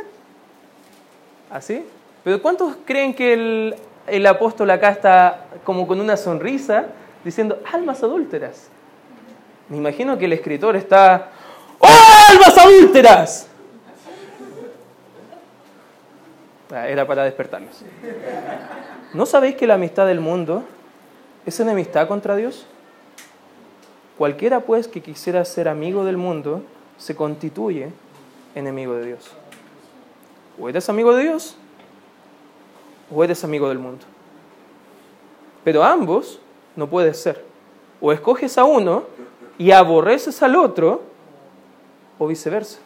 ¿Así? 1.51 1.85
Pero 2.25 2.41
¿cuántos 2.41 2.77
creen 2.87 3.15
que 3.15 3.35
el, 3.35 3.75
el 4.07 4.27
apóstol 4.27 4.71
acá 4.71 4.91
está 4.91 5.47
como 5.65 5.87
con 5.87 6.01
una 6.01 6.17
sonrisa 6.17 6.87
diciendo, 7.25 7.61
almas 7.71 8.03
adúlteras? 8.03 8.69
Me 9.69 9.77
imagino 9.77 10.19
que 10.19 10.27
el 10.27 10.33
escritor 10.33 10.77
está, 10.77 11.31
¡Oh, 11.83 11.89
almas 12.31 12.59
adúlteras! 12.59 13.49
Ah, 16.71 16.89
era 16.89 17.07
para 17.07 17.25
despertarnos. 17.25 17.83
¿No 19.13 19.27
sabéis 19.27 19.57
que 19.57 19.67
la 19.67 19.75
amistad 19.75 20.07
del 20.07 20.21
mundo 20.21 20.65
es 21.45 21.61
enemistad 21.61 22.09
contra 22.09 22.35
Dios? 22.35 22.67
Cualquiera 24.17 24.61
pues 24.61 24.89
que 24.89 25.03
quisiera 25.03 25.45
ser 25.45 25.69
amigo 25.69 26.05
del 26.05 26.17
mundo 26.17 26.63
se 26.97 27.15
constituye 27.15 27.91
enemigo 28.55 28.95
de 28.95 29.07
Dios. 29.07 29.31
O 30.59 30.69
eres 30.69 30.89
amigo 30.89 31.15
de 31.15 31.25
Dios 31.25 31.57
o 33.15 33.23
eres 33.23 33.45
amigo 33.45 33.69
del 33.69 33.79
mundo. 33.79 34.05
Pero 35.65 35.83
ambos 35.83 36.41
no 36.77 36.89
puedes 36.89 37.21
ser. 37.21 37.45
O 38.01 38.13
escoges 38.13 38.57
a 38.57 38.65
uno 38.65 39.05
y 39.59 39.73
aborreces 39.73 40.43
al 40.43 40.57
otro 40.57 41.03
o 42.23 42.29
viceversa. 42.29 42.79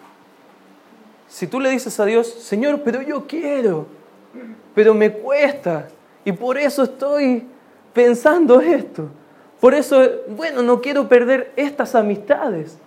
Si 1.28 1.46
tú 1.46 1.60
le 1.60 1.70
dices 1.70 1.98
a 1.98 2.04
Dios, 2.04 2.28
Señor, 2.28 2.82
pero 2.82 3.02
yo 3.02 3.26
quiero, 3.26 3.86
pero 4.74 4.94
me 4.94 5.12
cuesta, 5.12 5.88
y 6.24 6.32
por 6.32 6.58
eso 6.58 6.84
estoy 6.84 7.46
pensando 7.92 8.60
esto. 8.60 9.08
Por 9.60 9.74
eso, 9.74 10.02
bueno, 10.28 10.62
no 10.62 10.80
quiero 10.80 11.08
perder 11.08 11.52
estas 11.56 11.94
amistades. 11.94 12.78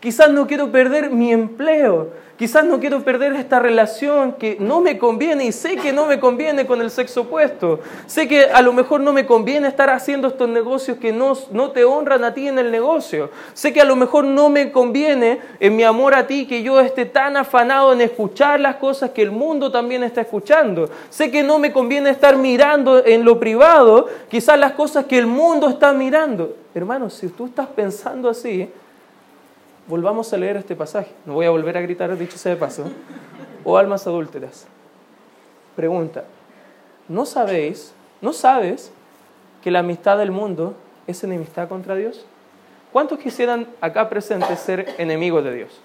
Quizás 0.00 0.30
no 0.30 0.46
quiero 0.46 0.70
perder 0.70 1.10
mi 1.10 1.32
empleo. 1.32 2.10
Quizás 2.38 2.64
no 2.64 2.78
quiero 2.78 3.02
perder 3.02 3.32
esta 3.32 3.58
relación 3.58 4.34
que 4.34 4.58
no 4.60 4.80
me 4.80 4.96
conviene 4.96 5.46
y 5.46 5.50
sé 5.50 5.74
que 5.74 5.92
no 5.92 6.06
me 6.06 6.20
conviene 6.20 6.66
con 6.68 6.80
el 6.80 6.92
sexo 6.92 7.22
opuesto. 7.22 7.80
Sé 8.06 8.28
que 8.28 8.44
a 8.44 8.62
lo 8.62 8.72
mejor 8.72 9.00
no 9.00 9.12
me 9.12 9.26
conviene 9.26 9.66
estar 9.66 9.90
haciendo 9.90 10.28
estos 10.28 10.48
negocios 10.48 10.98
que 10.98 11.10
no, 11.10 11.32
no 11.50 11.72
te 11.72 11.82
honran 11.82 12.22
a 12.22 12.34
ti 12.34 12.46
en 12.46 12.60
el 12.60 12.70
negocio. 12.70 13.30
Sé 13.54 13.72
que 13.72 13.80
a 13.80 13.84
lo 13.84 13.96
mejor 13.96 14.22
no 14.22 14.50
me 14.50 14.70
conviene 14.70 15.40
en 15.58 15.74
mi 15.74 15.82
amor 15.82 16.14
a 16.14 16.28
ti 16.28 16.46
que 16.46 16.62
yo 16.62 16.78
esté 16.78 17.06
tan 17.06 17.36
afanado 17.36 17.92
en 17.92 18.02
escuchar 18.02 18.60
las 18.60 18.76
cosas 18.76 19.10
que 19.10 19.22
el 19.22 19.32
mundo 19.32 19.72
también 19.72 20.04
está 20.04 20.20
escuchando. 20.20 20.88
Sé 21.10 21.32
que 21.32 21.42
no 21.42 21.58
me 21.58 21.72
conviene 21.72 22.10
estar 22.10 22.36
mirando 22.36 23.04
en 23.04 23.24
lo 23.24 23.40
privado 23.40 24.06
quizás 24.30 24.56
las 24.60 24.74
cosas 24.74 25.06
que 25.06 25.18
el 25.18 25.26
mundo 25.26 25.68
está 25.68 25.92
mirando. 25.92 26.54
Hermanos, 26.72 27.14
si 27.14 27.26
tú 27.30 27.46
estás 27.46 27.66
pensando 27.66 28.28
así, 28.28 28.70
volvamos 29.88 30.32
a 30.32 30.36
leer 30.36 30.56
este 30.56 30.76
pasaje. 30.76 31.10
No 31.24 31.34
voy 31.34 31.46
a 31.46 31.50
volver 31.50 31.76
a 31.76 31.80
gritar, 31.80 32.16
dicho 32.16 32.38
sea 32.38 32.54
de 32.54 32.58
paso. 32.58 32.84
O 33.64 33.76
almas 33.76 34.06
adúlteras. 34.06 34.66
Pregunta, 35.74 36.24
¿no 37.08 37.26
sabéis, 37.26 37.92
no 38.20 38.32
sabes 38.32 38.92
que 39.62 39.70
la 39.70 39.80
amistad 39.80 40.18
del 40.18 40.30
mundo 40.30 40.74
es 41.06 41.24
enemistad 41.24 41.68
contra 41.68 41.94
Dios? 41.94 42.24
¿Cuántos 42.92 43.18
quisieran 43.18 43.68
acá 43.80 44.08
presentes 44.08 44.58
ser 44.60 44.94
enemigos 44.98 45.44
de 45.44 45.54
Dios? 45.54 45.80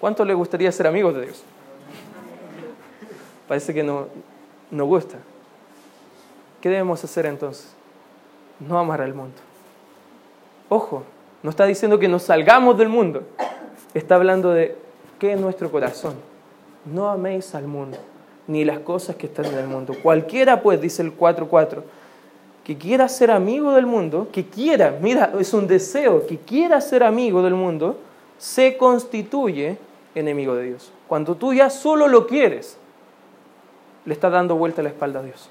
¿Cuántos 0.00 0.26
les 0.26 0.36
gustaría 0.36 0.70
ser 0.72 0.86
amigos 0.86 1.14
de 1.14 1.22
Dios? 1.22 1.42
Parece 3.48 3.72
que 3.72 3.82
no 3.82 4.08
nos 4.70 4.86
gusta. 4.86 5.18
¿Qué 6.60 6.68
debemos 6.68 7.02
hacer 7.04 7.26
entonces? 7.26 7.72
No 8.58 8.78
amar 8.78 9.00
al 9.00 9.14
mundo 9.14 9.36
Ojo, 10.76 11.04
no 11.42 11.48
está 11.48 11.64
diciendo 11.64 11.98
que 11.98 12.06
nos 12.06 12.24
salgamos 12.24 12.76
del 12.76 12.90
mundo. 12.90 13.22
Está 13.94 14.16
hablando 14.16 14.52
de 14.52 14.76
qué 15.18 15.32
es 15.32 15.40
nuestro 15.40 15.70
corazón. 15.70 16.16
No 16.84 17.08
améis 17.08 17.54
al 17.54 17.66
mundo, 17.66 17.96
ni 18.46 18.62
las 18.62 18.80
cosas 18.80 19.16
que 19.16 19.24
están 19.24 19.46
en 19.46 19.54
el 19.54 19.68
mundo. 19.68 19.94
Cualquiera, 20.02 20.60
pues, 20.60 20.78
dice 20.78 21.00
el 21.00 21.16
4.4, 21.16 21.82
que 22.62 22.76
quiera 22.76 23.08
ser 23.08 23.30
amigo 23.30 23.72
del 23.72 23.86
mundo, 23.86 24.28
que 24.30 24.44
quiera, 24.44 24.98
mira, 25.00 25.32
es 25.40 25.54
un 25.54 25.66
deseo, 25.66 26.26
que 26.26 26.36
quiera 26.36 26.82
ser 26.82 27.04
amigo 27.04 27.42
del 27.42 27.54
mundo, 27.54 27.98
se 28.36 28.76
constituye 28.76 29.78
enemigo 30.14 30.54
de 30.56 30.64
Dios. 30.64 30.92
Cuando 31.08 31.36
tú 31.36 31.54
ya 31.54 31.70
solo 31.70 32.06
lo 32.06 32.26
quieres, 32.26 32.76
le 34.04 34.12
estás 34.12 34.30
dando 34.30 34.56
vuelta 34.56 34.82
la 34.82 34.90
espalda 34.90 35.20
a 35.20 35.22
Dios. 35.22 35.48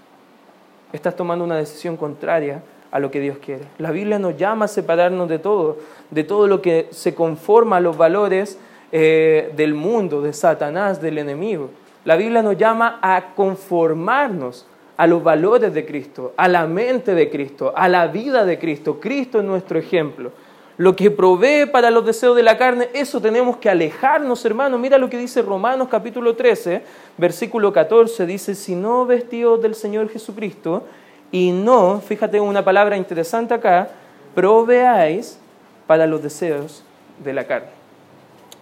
Estás 0.93 1.15
tomando 1.15 1.43
una 1.43 1.57
decisión 1.57 1.97
contraria 1.97 2.61
a 2.95 2.99
lo 2.99 3.11
que 3.11 3.19
Dios 3.19 3.39
quiere. 3.39 3.65
La 3.77 3.91
Biblia 3.91 4.19
nos 4.19 4.37
llama 4.37 4.65
a 4.65 4.67
separarnos 4.69 5.27
de 5.27 5.37
todo, 5.37 5.79
de 6.11 6.23
todo 6.23 6.47
lo 6.47 6.61
que 6.61 6.87
se 6.91 7.13
conforma 7.13 7.75
a 7.75 7.79
los 7.81 7.97
valores 7.97 8.57
eh, 8.93 9.51
del 9.57 9.73
mundo, 9.73 10.21
de 10.21 10.31
Satanás, 10.31 11.01
del 11.01 11.17
enemigo. 11.17 11.71
La 12.05 12.15
Biblia 12.15 12.41
nos 12.41 12.55
llama 12.55 12.99
a 13.01 13.33
conformarnos 13.35 14.65
a 14.95 15.07
los 15.07 15.21
valores 15.21 15.73
de 15.73 15.85
Cristo, 15.85 16.33
a 16.37 16.47
la 16.47 16.67
mente 16.67 17.13
de 17.15 17.29
Cristo, 17.29 17.73
a 17.75 17.89
la 17.89 18.07
vida 18.07 18.45
de 18.45 18.57
Cristo. 18.57 19.01
Cristo 19.01 19.39
es 19.39 19.43
nuestro 19.43 19.77
ejemplo. 19.77 20.31
Lo 20.77 20.95
que 20.95 21.11
provee 21.11 21.65
para 21.65 21.91
los 21.91 22.05
deseos 22.05 22.33
de 22.33 22.43
la 22.43 22.57
carne, 22.57 22.87
eso 22.93 23.19
tenemos 23.19 23.57
que 23.57 23.69
alejarnos, 23.69 24.45
hermanos. 24.45 24.79
Mira 24.79 24.97
lo 24.97 25.09
que 25.09 25.17
dice 25.17 25.41
Romanos 25.41 25.89
capítulo 25.91 26.37
13, 26.37 26.81
versículo 27.17 27.73
14. 27.73 28.25
Dice, 28.25 28.55
si 28.55 28.73
no 28.73 29.05
vestidos 29.05 29.61
del 29.61 29.75
Señor 29.75 30.07
Jesucristo, 30.07 30.83
y 31.31 31.51
no, 31.51 32.01
fíjate 32.01 32.39
una 32.39 32.63
palabra 32.63 32.97
interesante 32.97 33.53
acá, 33.53 33.89
proveáis 34.33 35.39
para 35.87 36.05
los 36.07 36.21
deseos 36.21 36.83
de 37.23 37.33
la 37.33 37.45
carne. 37.45 37.69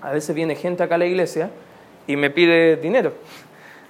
A 0.01 0.11
veces 0.11 0.35
viene 0.35 0.55
gente 0.55 0.83
acá 0.83 0.95
a 0.95 0.97
la 0.97 1.05
iglesia 1.05 1.49
y 2.07 2.15
me 2.15 2.29
pide 2.29 2.75
dinero. 2.75 3.13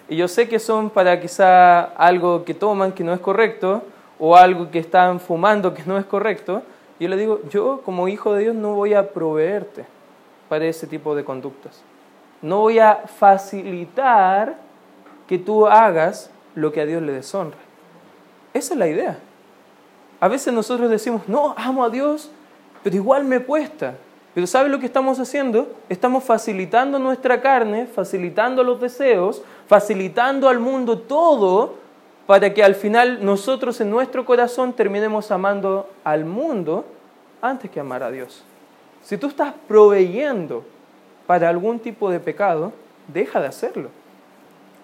Y 0.10 0.16
yo 0.16 0.28
sé 0.28 0.48
que 0.48 0.60
son 0.60 0.90
para 0.90 1.20
quizá 1.20 1.82
algo 1.82 2.44
que 2.44 2.54
toman 2.54 2.92
que 2.92 3.04
no 3.04 3.14
es 3.14 3.20
correcto 3.20 3.84
o 4.20 4.36
algo 4.36 4.70
que 4.70 4.80
están 4.80 5.20
fumando 5.20 5.74
que 5.74 5.84
no 5.86 5.98
es 5.98 6.06
correcto. 6.06 6.62
Y 7.00 7.04
yo 7.04 7.10
le 7.10 7.18
digo, 7.18 7.42
yo 7.50 7.82
como 7.84 8.08
hijo 8.08 8.34
de 8.34 8.44
Dios 8.44 8.56
no 8.56 8.76
voy 8.76 8.94
a 8.94 9.10
proveerte 9.10 9.86
para 10.50 10.66
ese 10.66 10.88
tipo 10.88 11.16
de 11.16 11.24
conductas. 11.24 11.82
No 12.42 12.60
voy 12.60 12.80
a 12.80 13.04
facilitar 13.08 14.56
que 15.28 15.40
tú 15.40 15.66
hagas 15.66 16.30
lo 16.56 16.72
que 16.72 16.82
a 16.82 16.86
Dios 16.86 17.02
le 17.02 17.14
deshonra. 17.14 17.58
Esa 18.54 18.74
es 18.74 18.80
la 18.80 18.88
idea. 18.88 19.20
A 20.20 20.28
veces 20.28 20.54
nosotros 20.54 20.90
decimos, 20.90 21.28
no, 21.28 21.54
amo 21.58 21.84
a 21.84 21.90
Dios, 21.90 22.30
pero 22.84 22.96
igual 22.96 23.24
me 23.24 23.42
cuesta. 23.42 23.96
Pero 24.34 24.48
¿sabe 24.48 24.70
lo 24.70 24.80
que 24.80 24.86
estamos 24.86 25.20
haciendo? 25.20 25.76
Estamos 25.90 26.24
facilitando 26.24 26.98
nuestra 26.98 27.42
carne, 27.42 27.86
facilitando 27.86 28.64
los 28.64 28.80
deseos, 28.82 29.44
facilitando 29.68 30.50
al 30.50 30.60
mundo 30.60 31.00
todo 31.00 31.76
para 32.26 32.54
que 32.54 32.64
al 32.64 32.76
final 32.76 33.24
nosotros 33.24 33.80
en 33.82 33.90
nuestro 33.90 34.26
corazón 34.26 34.74
terminemos 34.74 35.30
amando 35.30 35.90
al 36.04 36.26
mundo 36.26 36.86
antes 37.42 37.70
que 37.70 37.80
amar 37.80 38.02
a 38.02 38.12
Dios. 38.12 38.44
Si 39.04 39.18
tú 39.18 39.28
estás 39.28 39.54
proveyendo 39.68 40.64
para 41.28 41.50
algún 41.50 41.80
tipo 41.80 42.10
de 42.10 42.20
pecado, 42.20 42.72
deja 43.08 43.42
de 43.42 43.48
hacerlo. 43.48 43.90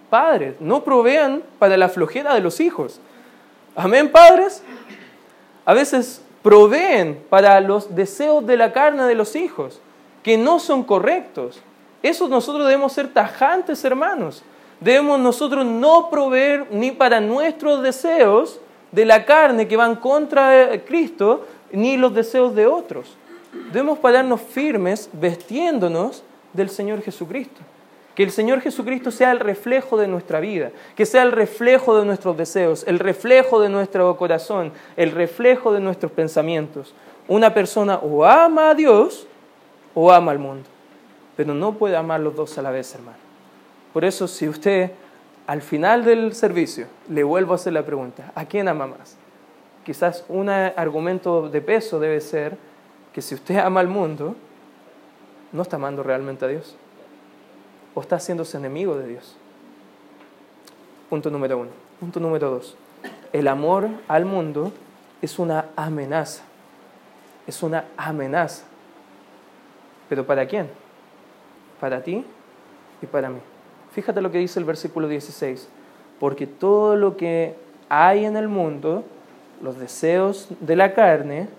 Padres, 0.10 0.56
no 0.60 0.84
provean 0.84 1.42
para 1.58 1.78
la 1.78 1.88
flojera 1.88 2.34
de 2.34 2.42
los 2.42 2.60
hijos. 2.60 3.00
Amén, 3.80 4.12
padres. 4.12 4.62
A 5.64 5.74
veces 5.74 6.22
proveen 6.44 7.24
para 7.30 7.62
los 7.62 7.96
deseos 7.96 8.46
de 8.46 8.58
la 8.58 8.74
carne 8.74 9.04
de 9.04 9.16
los 9.16 9.38
hijos, 9.38 9.80
que 10.22 10.38
no 10.38 10.60
son 10.60 10.84
correctos. 10.84 11.62
Eso 12.04 12.28
nosotros 12.28 12.68
debemos 12.68 12.92
ser 12.92 13.14
tajantes, 13.14 13.86
hermanos. 13.86 14.44
Debemos 14.82 15.18
nosotros 15.22 15.66
no 15.66 16.10
proveer 16.10 16.68
ni 16.72 16.92
para 16.92 17.22
nuestros 17.22 17.82
deseos 17.82 18.60
de 18.92 19.06
la 19.06 19.24
carne 19.24 19.66
que 19.66 19.78
van 19.78 19.96
contra 19.96 20.70
Cristo, 20.86 21.48
ni 21.72 21.96
los 21.96 22.14
deseos 22.14 22.54
de 22.56 22.68
otros. 22.68 23.16
Debemos 23.72 23.98
pararnos 24.00 24.42
firmes 24.42 25.10
vestiéndonos 25.14 26.22
del 26.52 26.70
Señor 26.70 27.02
Jesucristo. 27.02 27.62
Que 28.20 28.24
el 28.24 28.32
Señor 28.32 28.60
Jesucristo 28.60 29.12
sea 29.12 29.32
el 29.32 29.40
reflejo 29.40 29.96
de 29.96 30.06
nuestra 30.06 30.42
vida, 30.42 30.74
que 30.98 31.06
sea 31.06 31.24
el 31.24 31.32
reflejo 31.32 31.98
de 31.98 32.06
nuestros 32.06 32.36
deseos, 32.36 32.84
el 32.86 33.00
reflejo 33.00 33.62
de 33.62 33.70
nuestro 33.70 34.18
corazón, 34.18 34.74
el 34.98 35.12
reflejo 35.12 35.72
de 35.72 35.80
nuestros 35.80 36.12
pensamientos. 36.12 36.94
Una 37.30 37.54
persona 37.54 37.96
o 38.00 38.26
ama 38.26 38.72
a 38.72 38.76
Dios 38.76 39.26
o 39.94 40.12
ama 40.12 40.34
al 40.34 40.40
mundo, 40.40 40.68
pero 41.38 41.54
no 41.54 41.76
puede 41.76 41.96
amar 41.96 42.20
los 42.20 42.36
dos 42.36 42.58
a 42.58 42.62
la 42.62 42.72
vez, 42.72 42.94
hermano. 42.94 43.18
Por 43.94 44.04
eso, 44.04 44.28
si 44.28 44.50
usted 44.50 44.92
al 45.48 45.62
final 45.62 46.04
del 46.04 46.36
servicio 46.36 46.88
le 47.08 47.24
vuelvo 47.24 47.54
a 47.54 47.56
hacer 47.56 47.72
la 47.72 47.86
pregunta, 47.86 48.34
¿a 48.36 48.44
quién 48.44 48.68
ama 48.68 48.86
más? 48.86 49.16
Quizás 49.86 50.26
un 50.28 50.50
argumento 50.50 51.48
de 51.48 51.62
peso 51.62 52.02
debe 52.02 52.20
ser 52.20 52.58
que 53.14 53.22
si 53.22 53.34
usted 53.34 53.60
ama 53.60 53.80
al 53.80 53.88
mundo, 53.88 54.36
no 55.54 55.62
está 55.62 55.78
amando 55.78 56.04
realmente 56.04 56.44
a 56.44 56.50
Dios 56.50 56.76
o 58.00 58.02
está 58.02 58.16
haciéndose 58.16 58.58
enemigo 58.58 58.96
de 58.96 59.08
Dios. 59.08 59.36
Punto 61.10 61.30
número 61.30 61.58
uno. 61.58 61.70
Punto 62.00 62.22
número 62.22 62.50
dos. 62.50 62.78
El 63.34 63.46
amor 63.50 63.90
al 64.08 64.24
mundo 64.24 64.72
es 65.22 65.38
una 65.38 65.66
amenaza. 65.76 66.44
Es 67.46 67.62
una 67.62 67.84
amenaza. 67.98 68.64
¿Pero 70.08 70.26
para 70.26 70.48
quién? 70.48 70.70
Para 71.82 72.02
ti 72.02 72.24
y 73.02 73.06
para 73.06 73.30
mí. 73.30 73.40
Fíjate 73.92 74.22
lo 74.22 74.32
que 74.32 74.38
dice 74.38 74.60
el 74.60 74.66
versículo 74.66 75.10
16. 75.10 75.68
Porque 76.22 76.48
todo 76.48 76.96
lo 76.96 77.18
que 77.18 77.56
hay 77.90 78.24
en 78.24 78.38
el 78.38 78.48
mundo, 78.48 79.04
los 79.62 79.78
deseos 79.78 80.48
de 80.62 80.78
la 80.78 80.94
carne, 80.94 81.50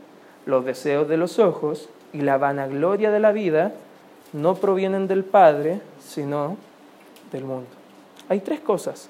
los 0.46 0.64
deseos 0.64 1.06
de 1.06 1.18
los 1.18 1.38
ojos 1.38 1.90
y 2.14 2.22
la 2.22 2.38
vanagloria 2.38 3.10
de 3.10 3.20
la 3.20 3.32
vida, 3.32 3.74
no 4.32 4.54
provienen 4.54 5.06
del 5.06 5.22
Padre, 5.22 5.82
sino 6.00 6.56
del 7.32 7.44
mundo. 7.44 7.68
Hay 8.28 8.40
tres 8.40 8.60
cosas 8.60 9.08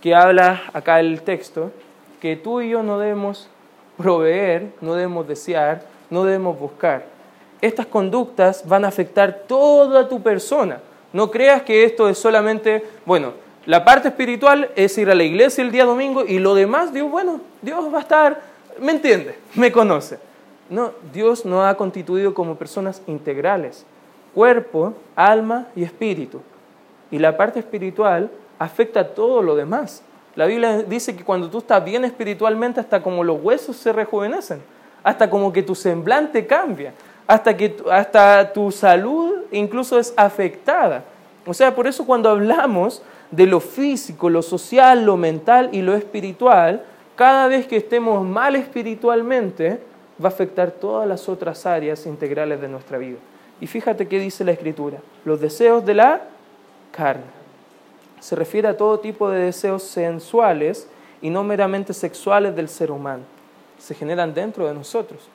que 0.00 0.14
habla 0.14 0.62
acá 0.72 1.00
el 1.00 1.22
texto 1.22 1.70
que 2.20 2.36
tú 2.36 2.60
y 2.60 2.70
yo 2.70 2.82
no 2.82 2.98
debemos 2.98 3.48
proveer, 3.96 4.72
no 4.80 4.94
debemos 4.94 5.26
desear, 5.26 5.84
no 6.10 6.24
debemos 6.24 6.58
buscar. 6.58 7.06
Estas 7.60 7.86
conductas 7.86 8.66
van 8.66 8.84
a 8.84 8.88
afectar 8.88 9.44
toda 9.46 10.08
tu 10.08 10.22
persona. 10.22 10.80
No 11.12 11.30
creas 11.30 11.62
que 11.62 11.84
esto 11.84 12.08
es 12.08 12.18
solamente, 12.18 12.84
bueno, 13.04 13.32
la 13.66 13.84
parte 13.84 14.08
espiritual 14.08 14.70
es 14.74 14.96
ir 14.98 15.08
a 15.10 15.14
la 15.14 15.22
iglesia 15.22 15.62
el 15.62 15.70
día 15.70 15.84
domingo 15.84 16.24
y 16.26 16.38
lo 16.38 16.54
demás, 16.54 16.92
Dios, 16.92 17.10
bueno, 17.10 17.40
Dios 17.60 17.92
va 17.92 17.98
a 17.98 18.02
estar, 18.02 18.40
me 18.80 18.92
entiende, 18.92 19.38
me 19.54 19.70
conoce. 19.70 20.18
No, 20.68 20.92
Dios 21.12 21.44
nos 21.44 21.64
ha 21.64 21.74
constituido 21.76 22.34
como 22.34 22.56
personas 22.56 23.02
integrales 23.06 23.84
cuerpo, 24.34 24.94
alma 25.16 25.68
y 25.76 25.82
espíritu. 25.82 26.40
Y 27.10 27.18
la 27.18 27.36
parte 27.36 27.58
espiritual 27.58 28.30
afecta 28.58 29.00
a 29.00 29.08
todo 29.08 29.42
lo 29.42 29.54
demás. 29.54 30.02
La 30.34 30.46
Biblia 30.46 30.78
dice 30.82 31.14
que 31.14 31.24
cuando 31.24 31.50
tú 31.50 31.58
estás 31.58 31.84
bien 31.84 32.04
espiritualmente, 32.04 32.80
hasta 32.80 33.02
como 33.02 33.22
los 33.22 33.42
huesos 33.42 33.76
se 33.76 33.92
rejuvenecen, 33.92 34.62
hasta 35.02 35.28
como 35.28 35.52
que 35.52 35.62
tu 35.62 35.74
semblante 35.74 36.46
cambia, 36.46 36.94
hasta 37.26 37.56
que 37.56 37.76
hasta 37.90 38.52
tu 38.52 38.70
salud 38.70 39.44
incluso 39.50 39.98
es 39.98 40.14
afectada. 40.16 41.04
O 41.46 41.52
sea, 41.52 41.74
por 41.74 41.86
eso 41.86 42.06
cuando 42.06 42.30
hablamos 42.30 43.02
de 43.30 43.46
lo 43.46 43.60
físico, 43.60 44.30
lo 44.30 44.42
social, 44.42 45.04
lo 45.04 45.16
mental 45.16 45.70
y 45.72 45.82
lo 45.82 45.94
espiritual, 45.94 46.82
cada 47.16 47.48
vez 47.48 47.66
que 47.66 47.76
estemos 47.76 48.24
mal 48.24 48.56
espiritualmente, 48.56 49.80
va 50.22 50.28
a 50.28 50.32
afectar 50.32 50.70
todas 50.70 51.06
las 51.06 51.28
otras 51.28 51.66
áreas 51.66 52.06
integrales 52.06 52.60
de 52.60 52.68
nuestra 52.68 52.96
vida. 52.98 53.18
Y 53.62 53.68
fíjate 53.68 54.08
qué 54.08 54.18
dice 54.18 54.42
la 54.42 54.50
Escritura. 54.50 54.98
Los 55.24 55.40
deseos 55.40 55.86
de 55.86 55.94
la 55.94 56.22
carne. 56.90 57.22
Se 58.18 58.34
refiere 58.34 58.66
a 58.66 58.76
todo 58.76 58.98
tipo 58.98 59.30
de 59.30 59.38
deseos 59.38 59.84
sensuales 59.84 60.88
y 61.20 61.30
no 61.30 61.44
meramente 61.44 61.94
sexuales 61.94 62.56
del 62.56 62.68
ser 62.68 62.90
humano. 62.90 63.22
Se 63.78 63.94
generan 63.94 64.34
dentro 64.34 64.66
de 64.66 64.74
nosotros. 64.74 65.28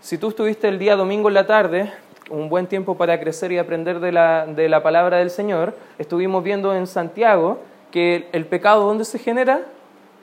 Si 0.00 0.18
tú 0.18 0.30
estuviste 0.30 0.66
el 0.66 0.80
día 0.80 0.96
domingo 0.96 1.28
en 1.28 1.34
la 1.34 1.46
tarde, 1.46 1.92
un 2.28 2.48
buen 2.48 2.66
tiempo 2.66 2.96
para 2.96 3.20
crecer 3.20 3.52
y 3.52 3.58
aprender 3.58 4.00
de 4.00 4.10
la, 4.10 4.46
de 4.46 4.68
la 4.68 4.82
palabra 4.82 5.18
del 5.18 5.30
Señor, 5.30 5.76
estuvimos 5.96 6.42
viendo 6.42 6.74
en 6.74 6.88
Santiago 6.88 7.60
que 7.92 8.28
el 8.32 8.46
pecado, 8.46 8.84
¿dónde 8.84 9.04
se 9.04 9.20
genera? 9.20 9.62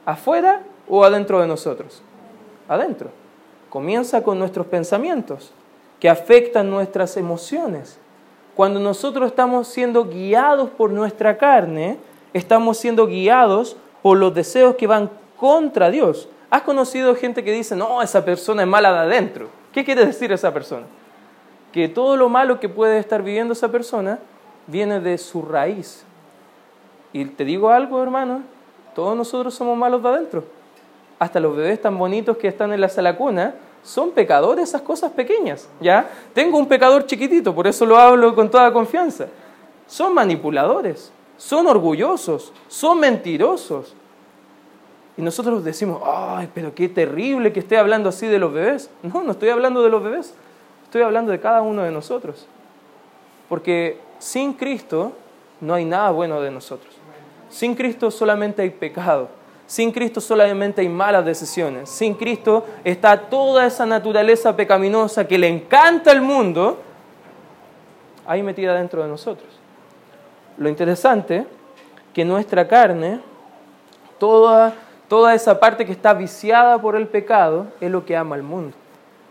¿Afuera 0.06 0.63
o 0.89 1.06
adentro 1.06 1.39
de 1.39 1.48
nosotros? 1.48 2.04
Adentro. 2.68 3.10
Comienza 3.70 4.22
con 4.22 4.38
nuestros 4.38 4.68
pensamientos 4.68 5.54
que 6.00 6.10
afectan 6.10 6.70
nuestras 6.70 7.18
emociones. 7.18 8.00
Cuando 8.56 8.80
nosotros 8.80 9.27
estamos 9.27 9.68
siendo 9.68 10.06
guiados 10.06 10.70
por 10.70 10.92
nuestra 10.92 11.38
carne, 11.38 11.98
estamos 12.34 12.77
siendo 12.77 13.08
guiados 13.08 13.77
por 14.01 14.18
los 14.18 14.34
deseos 14.34 14.75
que 14.75 14.88
van 14.88 15.10
contra 15.38 15.89
Dios. 15.89 16.30
¿Has 16.50 16.62
conocido 16.62 17.16
gente 17.16 17.44
que 17.44 17.51
dice, 17.51 17.75
no, 17.75 18.01
esa 18.01 18.24
persona 18.24 18.63
es 18.63 18.68
mala 18.68 18.94
de 18.94 19.00
adentro? 19.00 19.50
¿Qué 19.72 19.84
quiere 19.84 20.06
decir 20.06 20.32
esa 20.32 20.54
persona? 20.54 20.86
Que 21.72 21.88
todo 21.88 22.16
lo 22.16 22.30
malo 22.30 22.60
que 22.60 22.70
puede 22.70 23.00
estar 23.00 23.22
viviendo 23.22 23.54
esa 23.54 23.70
persona 23.70 24.20
viene 24.66 25.00
de 25.00 25.18
su 25.18 25.42
raíz. 25.42 26.04
Y 27.13 27.25
te 27.25 27.46
digo 27.46 27.70
algo, 27.70 28.01
hermano, 28.01 28.44
todos 28.96 29.16
nosotros 29.16 29.54
somos 29.54 29.77
malos 29.77 30.01
de 30.01 30.10
adentro. 30.10 30.44
Hasta 31.20 31.39
los 31.39 31.56
bebés 31.56 31.82
tan 31.82 31.98
bonitos 31.98 32.38
que 32.38 32.48
están 32.48 32.74
en 32.74 32.82
la 32.82 32.89
sala 32.89 33.18
cuna 33.18 33.56
son 33.84 34.12
pecadores 34.12 34.69
esas 34.69 34.81
cosas 34.81 35.12
pequeñas, 35.12 35.69
¿ya? 35.79 36.10
Tengo 36.34 36.57
un 36.57 36.67
pecador 36.67 37.05
chiquitito, 37.05 37.55
por 37.55 37.67
eso 37.67 37.86
lo 37.86 37.98
hablo 37.98 38.36
con 38.36 38.50
toda 38.51 38.72
confianza. 38.74 39.27
Son 39.88 40.13
manipuladores, 40.13 41.12
son 41.38 41.67
orgullosos, 41.67 42.51
son 42.67 43.00
mentirosos. 43.00 43.96
Y 45.15 45.22
nosotros 45.22 45.63
decimos, 45.63 46.01
ay, 46.05 46.50
pero 46.53 46.75
qué 46.75 46.89
terrible 46.89 47.53
que 47.53 47.62
esté 47.62 47.77
hablando 47.77 48.10
así 48.10 48.27
de 48.27 48.38
los 48.38 48.53
bebés. 48.53 48.89
No, 49.01 49.24
no 49.24 49.31
estoy 49.31 49.50
hablando 49.50 49.81
de 49.81 49.89
los 49.89 50.03
bebés, 50.03 50.34
estoy 50.84 51.01
hablando 51.01 51.31
de 51.31 51.39
cada 51.39 51.62
uno 51.62 51.84
de 51.84 51.91
nosotros. 51.91 52.46
Porque 53.50 54.00
sin 54.19 54.53
Cristo 54.53 55.13
no 55.62 55.74
hay 55.74 55.86
nada 55.86 56.12
bueno 56.12 56.41
de 56.41 56.51
nosotros. 56.51 56.93
Sin 57.50 57.75
Cristo 57.75 58.12
solamente 58.12 58.62
hay 58.62 58.69
pecado. 58.69 59.29
Sin 59.67 59.91
Cristo 59.91 60.21
solamente 60.21 60.79
hay 60.79 60.88
malas 60.88 61.25
decisiones. 61.25 61.89
Sin 61.89 62.13
Cristo 62.13 62.65
está 62.86 63.19
toda 63.29 63.65
esa 63.65 63.86
naturaleza 63.86 64.55
pecaminosa 64.55 65.27
que 65.27 65.38
le 65.38 65.50
encanta 65.50 66.12
al 66.12 66.21
mundo 66.21 66.79
ahí 68.25 68.41
metida 68.41 68.75
dentro 68.75 69.03
de 69.03 69.09
nosotros. 69.09 69.47
Lo 70.57 70.69
interesante 70.69 71.45
que 72.13 72.24
nuestra 72.24 72.65
carne, 72.65 73.19
toda, 74.17 74.74
toda 75.09 75.36
esa 75.36 75.59
parte 75.59 75.86
que 75.86 75.91
está 75.91 76.13
viciada 76.13 76.79
por 76.81 76.95
el 76.95 77.07
pecado, 77.07 77.67
es 77.81 77.91
lo 77.91 78.05
que 78.05 78.15
ama 78.15 78.36
al 78.36 78.43
mundo. 78.43 78.75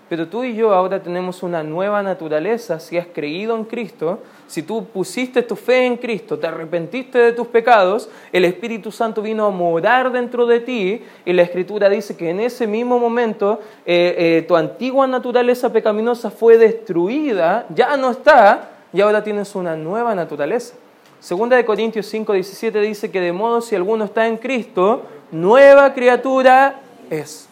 Pero 0.08 0.28
tú 0.28 0.44
y 0.44 0.54
yo 0.54 0.72
ahora 0.72 1.02
tenemos 1.02 1.42
una 1.42 1.64
nueva 1.64 2.00
naturaleza 2.00 2.78
si 2.78 2.96
has 2.96 3.08
creído 3.08 3.56
en 3.56 3.64
Cristo, 3.64 4.20
si 4.46 4.62
tú 4.62 4.84
pusiste 4.84 5.42
tu 5.42 5.56
fe 5.56 5.84
en 5.84 5.96
Cristo, 5.96 6.38
te 6.38 6.46
arrepentiste 6.46 7.18
de 7.18 7.32
tus 7.32 7.48
pecados, 7.48 8.08
el 8.32 8.44
Espíritu 8.44 8.92
Santo 8.92 9.20
vino 9.20 9.46
a 9.46 9.50
morar 9.50 10.12
dentro 10.12 10.46
de 10.46 10.60
ti 10.60 11.02
y 11.24 11.32
la 11.32 11.42
Escritura 11.42 11.88
dice 11.88 12.16
que 12.16 12.30
en 12.30 12.38
ese 12.38 12.68
mismo 12.68 13.00
momento 13.00 13.60
eh, 13.84 14.14
eh, 14.16 14.44
tu 14.46 14.54
antigua 14.54 15.08
naturaleza 15.08 15.72
pecaminosa 15.72 16.30
fue 16.30 16.56
destruida, 16.56 17.66
ya 17.70 17.96
no 17.96 18.12
está 18.12 18.70
y 18.92 19.00
ahora 19.00 19.24
tienes 19.24 19.56
una 19.56 19.74
nueva 19.74 20.14
naturaleza. 20.14 20.76
Segunda 21.18 21.56
de 21.56 21.64
Corintios 21.64 22.06
5, 22.06 22.32
17 22.32 22.80
dice 22.80 23.10
que 23.10 23.20
de 23.20 23.32
modo 23.32 23.60
si 23.60 23.74
alguno 23.74 24.04
está 24.04 24.28
en 24.28 24.36
Cristo, 24.36 25.02
nueva 25.32 25.92
criatura 25.92 26.76
es. 27.10 27.48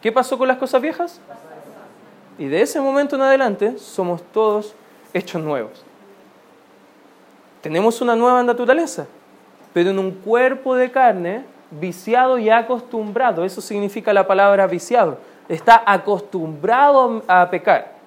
¿Qué 0.00 0.12
pasó 0.12 0.38
con 0.38 0.46
las 0.46 0.58
cosas 0.58 0.80
viejas? 0.80 1.20
Y 2.38 2.46
de 2.46 2.62
ese 2.62 2.80
momento 2.80 3.16
en 3.16 3.22
adelante 3.22 3.78
somos 3.78 4.22
todos 4.32 4.74
hechos 5.12 5.42
nuevos. 5.42 5.84
Tenemos 7.60 8.00
una 8.00 8.14
nueva 8.14 8.42
naturaleza, 8.44 9.06
pero 9.74 9.90
en 9.90 9.98
un 9.98 10.12
cuerpo 10.12 10.76
de 10.76 10.90
carne 10.90 11.44
viciado 11.70 12.38
y 12.38 12.48
acostumbrado. 12.48 13.44
Eso 13.44 13.60
significa 13.60 14.12
la 14.12 14.26
palabra 14.26 14.66
viciado. 14.66 15.18
Está 15.48 15.82
acostumbrado 15.84 17.22
a 17.26 17.50
pecar. 17.50 17.98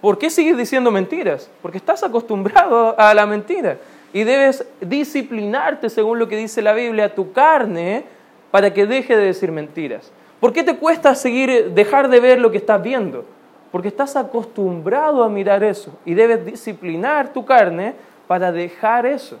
¿Por 0.00 0.18
qué 0.18 0.30
sigues 0.30 0.56
diciendo 0.56 0.90
mentiras? 0.90 1.50
Porque 1.62 1.78
estás 1.78 2.02
acostumbrado 2.02 2.94
a 2.98 3.14
la 3.14 3.26
mentira. 3.26 3.78
Y 4.12 4.24
debes 4.24 4.64
disciplinarte, 4.80 5.90
según 5.90 6.18
lo 6.18 6.28
que 6.28 6.36
dice 6.36 6.62
la 6.62 6.72
Biblia, 6.72 7.14
tu 7.14 7.32
carne 7.32 8.04
para 8.50 8.72
que 8.72 8.86
deje 8.86 9.16
de 9.16 9.24
decir 9.24 9.50
mentiras. 9.50 10.12
¿Por 10.40 10.52
qué 10.52 10.62
te 10.62 10.76
cuesta 10.76 11.14
seguir, 11.14 11.72
dejar 11.72 12.08
de 12.08 12.20
ver 12.20 12.40
lo 12.40 12.50
que 12.50 12.58
estás 12.58 12.82
viendo? 12.82 13.24
Porque 13.70 13.88
estás 13.88 14.16
acostumbrado 14.16 15.22
a 15.22 15.28
mirar 15.28 15.62
eso 15.62 15.92
y 16.04 16.14
debes 16.14 16.44
disciplinar 16.44 17.32
tu 17.32 17.44
carne 17.44 17.94
para 18.26 18.50
dejar 18.52 19.06
eso. 19.06 19.38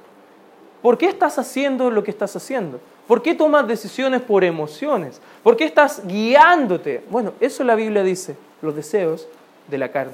¿Por 0.82 0.98
qué 0.98 1.06
estás 1.06 1.38
haciendo 1.38 1.90
lo 1.90 2.04
que 2.04 2.10
estás 2.10 2.36
haciendo? 2.36 2.80
¿Por 3.06 3.22
qué 3.22 3.34
tomas 3.34 3.66
decisiones 3.66 4.20
por 4.20 4.44
emociones? 4.44 5.20
¿Por 5.42 5.56
qué 5.56 5.64
estás 5.64 6.06
guiándote? 6.06 7.04
Bueno, 7.10 7.32
eso 7.40 7.64
la 7.64 7.74
Biblia 7.74 8.02
dice, 8.02 8.36
los 8.60 8.76
deseos 8.76 9.26
de 9.66 9.78
la 9.78 9.90
carne. 9.90 10.12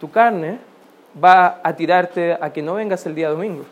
Tu 0.00 0.10
carne 0.10 0.58
va 1.22 1.60
a 1.62 1.74
tirarte 1.74 2.38
a 2.40 2.52
que 2.52 2.62
no 2.62 2.74
vengas 2.74 3.04
el 3.06 3.14
día 3.14 3.28
domingo. 3.28 3.64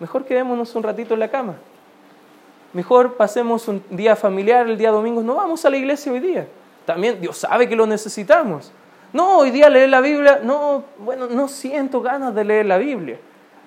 Mejor 0.00 0.24
quedémonos 0.24 0.74
un 0.74 0.82
ratito 0.82 1.14
en 1.14 1.20
la 1.20 1.28
cama. 1.28 1.54
Mejor 2.72 3.16
pasemos 3.16 3.68
un 3.68 3.82
día 3.90 4.16
familiar 4.16 4.68
el 4.68 4.78
día 4.78 4.90
domingo. 4.90 5.22
No 5.22 5.36
vamos 5.36 5.64
a 5.64 5.70
la 5.70 5.76
iglesia 5.76 6.12
hoy 6.12 6.20
día. 6.20 6.48
También 6.84 7.20
Dios 7.20 7.38
sabe 7.38 7.68
que 7.68 7.76
lo 7.76 7.86
necesitamos. 7.86 8.72
No, 9.12 9.38
hoy 9.38 9.50
día 9.50 9.68
leer 9.68 9.88
la 9.88 10.00
Biblia, 10.00 10.40
no, 10.42 10.84
bueno, 10.98 11.26
no 11.26 11.48
siento 11.48 12.00
ganas 12.00 12.34
de 12.34 12.44
leer 12.44 12.66
la 12.66 12.78
Biblia. 12.78 13.18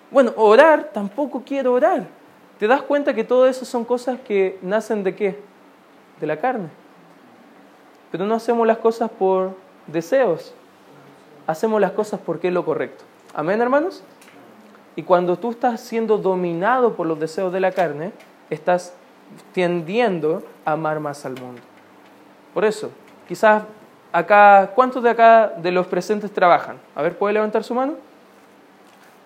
Bueno, 0.10 0.32
orar, 0.38 0.92
tampoco 0.94 1.44
quiero 1.46 1.74
orar. 1.74 2.06
¿Te 2.60 2.68
das 2.68 2.82
cuenta 2.82 3.14
que 3.14 3.24
todo 3.24 3.48
eso 3.48 3.66
son 3.66 3.84
cosas 3.84 4.20
que 4.22 4.58
nacen 4.62 5.04
de 5.04 5.16
qué? 5.16 5.40
De 6.22 6.28
la 6.28 6.38
carne. 6.38 6.70
Pero 8.12 8.26
no 8.26 8.36
hacemos 8.36 8.66
las 8.66 8.78
cosas 8.78 9.10
por 9.10 9.56
deseos, 9.88 10.54
hacemos 11.48 11.82
las 11.82 11.92
cosas 11.92 12.20
porque 12.26 12.48
es 12.48 12.54
lo 12.54 12.64
correcto. 12.64 13.04
Amén, 13.34 13.60
hermanos. 13.60 14.04
Y 14.96 15.04
cuando 15.04 15.38
tú 15.38 15.52
estás 15.52 15.82
siendo 15.82 16.18
dominado 16.18 16.94
por 16.94 17.08
los 17.08 17.20
deseos 17.20 17.52
de 17.52 17.60
la 17.60 17.72
carne, 17.72 18.12
estás 18.50 18.94
tendiendo 19.52 20.44
a 20.64 20.74
amar 20.74 21.00
más 21.00 21.26
al 21.26 21.34
mundo. 21.42 21.62
Por 22.54 22.64
eso, 22.64 22.92
quizás 23.28 23.64
acá, 24.12 24.72
¿cuántos 24.76 25.04
de 25.04 25.10
acá 25.10 25.54
de 25.58 25.72
los 25.72 25.88
presentes 25.88 26.32
trabajan? 26.32 26.78
A 26.96 27.02
ver, 27.02 27.18
¿puede 27.18 27.34
levantar 27.34 27.64
su 27.64 27.74
mano? 27.74 27.96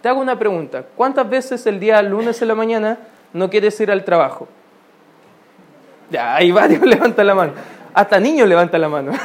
Te 0.01 0.09
hago 0.09 0.21
una 0.21 0.37
pregunta. 0.37 0.83
¿Cuántas 0.95 1.29
veces 1.29 1.65
el 1.65 1.79
día 1.79 2.01
lunes 2.01 2.41
en 2.41 2.47
la 2.47 2.55
mañana 2.55 2.97
no 3.33 3.49
quieres 3.49 3.79
ir 3.79 3.91
al 3.91 4.03
trabajo? 4.03 4.47
Ya, 6.09 6.35
hay 6.35 6.51
varios 6.51 6.81
levantan 6.85 7.27
la 7.27 7.35
mano. 7.35 7.53
Hasta 7.93 8.19
niños 8.19 8.47
levantan 8.47 8.81
la 8.81 8.89
mano. 8.89 9.11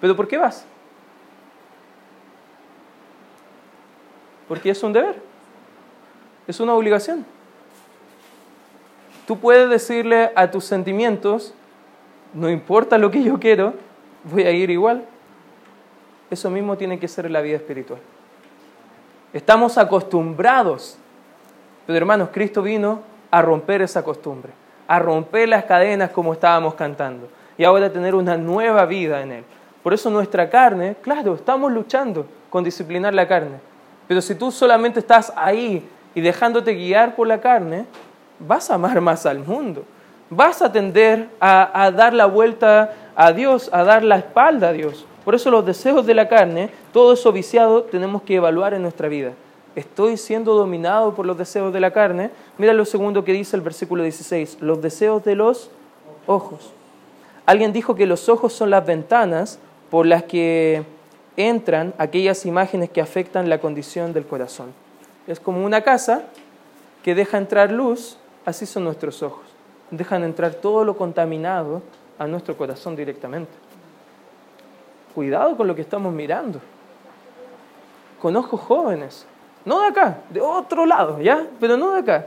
¿Pero 0.00 0.16
por 0.16 0.28
qué 0.28 0.38
vas? 0.38 0.64
Porque 4.48 4.70
es 4.70 4.82
un 4.82 4.92
deber, 4.92 5.16
es 6.46 6.60
una 6.60 6.74
obligación. 6.74 7.26
Tú 9.26 9.38
puedes 9.38 9.68
decirle 9.68 10.30
a 10.36 10.50
tus 10.50 10.64
sentimientos, 10.64 11.52
no 12.36 12.50
importa 12.50 12.98
lo 12.98 13.10
que 13.10 13.22
yo 13.22 13.40
quiero, 13.40 13.72
voy 14.24 14.42
a 14.42 14.50
ir 14.50 14.70
igual. 14.70 15.04
Eso 16.30 16.50
mismo 16.50 16.76
tiene 16.76 16.98
que 16.98 17.08
ser 17.08 17.30
la 17.30 17.40
vida 17.40 17.56
espiritual. 17.56 17.98
Estamos 19.32 19.78
acostumbrados, 19.78 20.98
pero 21.86 21.96
hermanos, 21.96 22.28
Cristo 22.32 22.62
vino 22.62 23.00
a 23.30 23.40
romper 23.40 23.80
esa 23.80 24.04
costumbre, 24.04 24.52
a 24.86 24.98
romper 24.98 25.48
las 25.48 25.64
cadenas 25.64 26.10
como 26.10 26.34
estábamos 26.34 26.74
cantando 26.74 27.28
y 27.56 27.64
ahora 27.64 27.90
tener 27.90 28.14
una 28.14 28.36
nueva 28.36 28.84
vida 28.84 29.22
en 29.22 29.32
Él. 29.32 29.44
Por 29.82 29.94
eso 29.94 30.10
nuestra 30.10 30.50
carne, 30.50 30.96
claro, 31.00 31.34
estamos 31.34 31.72
luchando 31.72 32.26
con 32.50 32.64
disciplinar 32.64 33.14
la 33.14 33.26
carne. 33.26 33.60
Pero 34.08 34.20
si 34.20 34.34
tú 34.34 34.50
solamente 34.50 35.00
estás 35.00 35.32
ahí 35.36 35.88
y 36.14 36.20
dejándote 36.20 36.74
guiar 36.74 37.16
por 37.16 37.26
la 37.26 37.40
carne, 37.40 37.86
vas 38.38 38.70
a 38.70 38.74
amar 38.74 39.00
más 39.00 39.24
al 39.24 39.38
mundo. 39.38 39.84
Vas 40.30 40.60
a 40.60 40.72
tender 40.72 41.28
a, 41.40 41.90
dar 41.94 42.12
la 42.12 42.26
vuelta 42.26 42.94
a 43.14 43.32
Dios, 43.32 43.70
a 43.72 43.84
dar 43.84 44.02
la 44.02 44.18
espalda 44.18 44.68
a 44.68 44.72
Dios. 44.72 45.06
Por 45.24 45.34
eso 45.34 45.50
los 45.50 45.64
deseos 45.64 46.04
de 46.04 46.14
la 46.14 46.28
carne, 46.28 46.70
todo 46.92 47.12
eso 47.12 47.32
viciado, 47.32 47.84
tenemos 47.84 48.22
que 48.22 48.36
evaluar 48.36 48.74
en 48.74 48.82
nuestra 48.82 49.08
vida. 49.08 49.32
¿Estoy 49.76 50.16
siendo 50.16 50.54
dominado 50.54 51.14
por 51.14 51.26
los 51.26 51.38
deseos 51.38 51.72
de 51.72 51.80
la 51.80 51.92
carne? 51.92 52.30
Mira 52.58 52.72
lo 52.72 52.84
segundo 52.84 53.24
que 53.24 53.32
dice 53.32 53.56
el 53.56 53.62
versículo 53.62 54.02
16, 54.02 54.58
los 54.60 54.82
deseos 54.82 55.22
de 55.24 55.36
los 55.36 55.70
ojos. 56.26 56.72
Alguien 57.44 57.72
dijo 57.72 57.94
que 57.94 58.06
los 58.06 58.28
ojos 58.28 58.52
son 58.52 58.70
las 58.70 58.84
ventanas 58.84 59.60
por 59.90 60.06
las 60.06 60.24
que 60.24 60.84
entran 61.36 61.94
aquellas 61.98 62.46
imágenes 62.46 62.90
que 62.90 63.00
afectan 63.00 63.48
la 63.48 63.60
condición 63.60 64.12
del 64.12 64.26
corazón. 64.26 64.72
Es 65.26 65.38
como 65.38 65.64
una 65.64 65.82
casa 65.82 66.22
que 67.04 67.14
deja 67.14 67.38
entrar 67.38 67.70
luz, 67.70 68.16
así 68.44 68.66
son 68.66 68.84
nuestros 68.84 69.22
ojos. 69.22 69.55
Dejan 69.90 70.24
entrar 70.24 70.54
todo 70.54 70.84
lo 70.84 70.96
contaminado 70.96 71.82
a 72.18 72.26
nuestro 72.26 72.56
corazón 72.56 72.96
directamente. 72.96 73.52
Cuidado 75.14 75.56
con 75.56 75.66
lo 75.66 75.74
que 75.74 75.82
estamos 75.82 76.12
mirando. 76.12 76.60
Con 78.20 78.36
ojos 78.36 78.60
jóvenes. 78.60 79.26
No 79.64 79.80
de 79.80 79.88
acá, 79.88 80.18
de 80.30 80.40
otro 80.40 80.86
lado, 80.86 81.20
¿ya? 81.20 81.46
Pero 81.60 81.76
no 81.76 81.92
de 81.92 82.00
acá. 82.00 82.26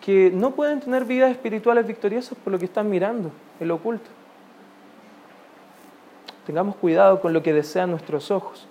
Que 0.00 0.30
no 0.32 0.52
pueden 0.52 0.80
tener 0.80 1.04
vidas 1.04 1.30
espirituales 1.30 1.86
victoriosas 1.86 2.36
por 2.38 2.52
lo 2.52 2.58
que 2.58 2.64
están 2.64 2.88
mirando, 2.88 3.30
el 3.60 3.70
oculto. 3.70 4.10
Tengamos 6.46 6.76
cuidado 6.76 7.20
con 7.20 7.32
lo 7.32 7.42
que 7.42 7.52
desean 7.52 7.90
nuestros 7.90 8.30
ojos. 8.30 8.66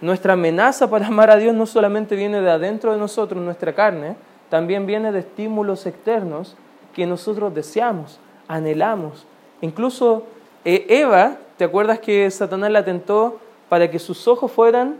Nuestra 0.00 0.34
amenaza 0.34 0.88
para 0.88 1.08
amar 1.08 1.30
a 1.30 1.36
Dios 1.36 1.54
no 1.54 1.66
solamente 1.66 2.16
viene 2.16 2.40
de 2.40 2.50
adentro 2.50 2.92
de 2.92 2.98
nosotros, 2.98 3.42
nuestra 3.42 3.74
carne, 3.74 4.16
también 4.48 4.86
viene 4.86 5.12
de 5.12 5.20
estímulos 5.20 5.86
externos 5.86 6.56
que 6.94 7.06
nosotros 7.06 7.54
deseamos, 7.54 8.18
anhelamos. 8.48 9.26
Incluso 9.60 10.24
E, 10.64 10.86
Eva, 10.88 11.36
¿te 11.56 11.64
acuerdas 11.64 11.98
que 11.98 12.30
Satanás 12.30 12.70
la 12.70 12.84
tentó 12.84 13.40
para 13.68 13.90
que 13.90 13.98
sus 13.98 14.26
ojos 14.28 14.50
fueran 14.50 14.96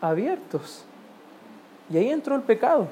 abiertos? 0.00 0.84
Y 1.90 1.96
ahí 1.96 2.10
entró 2.10 2.36
el 2.36 2.42
pecado. 2.42 2.88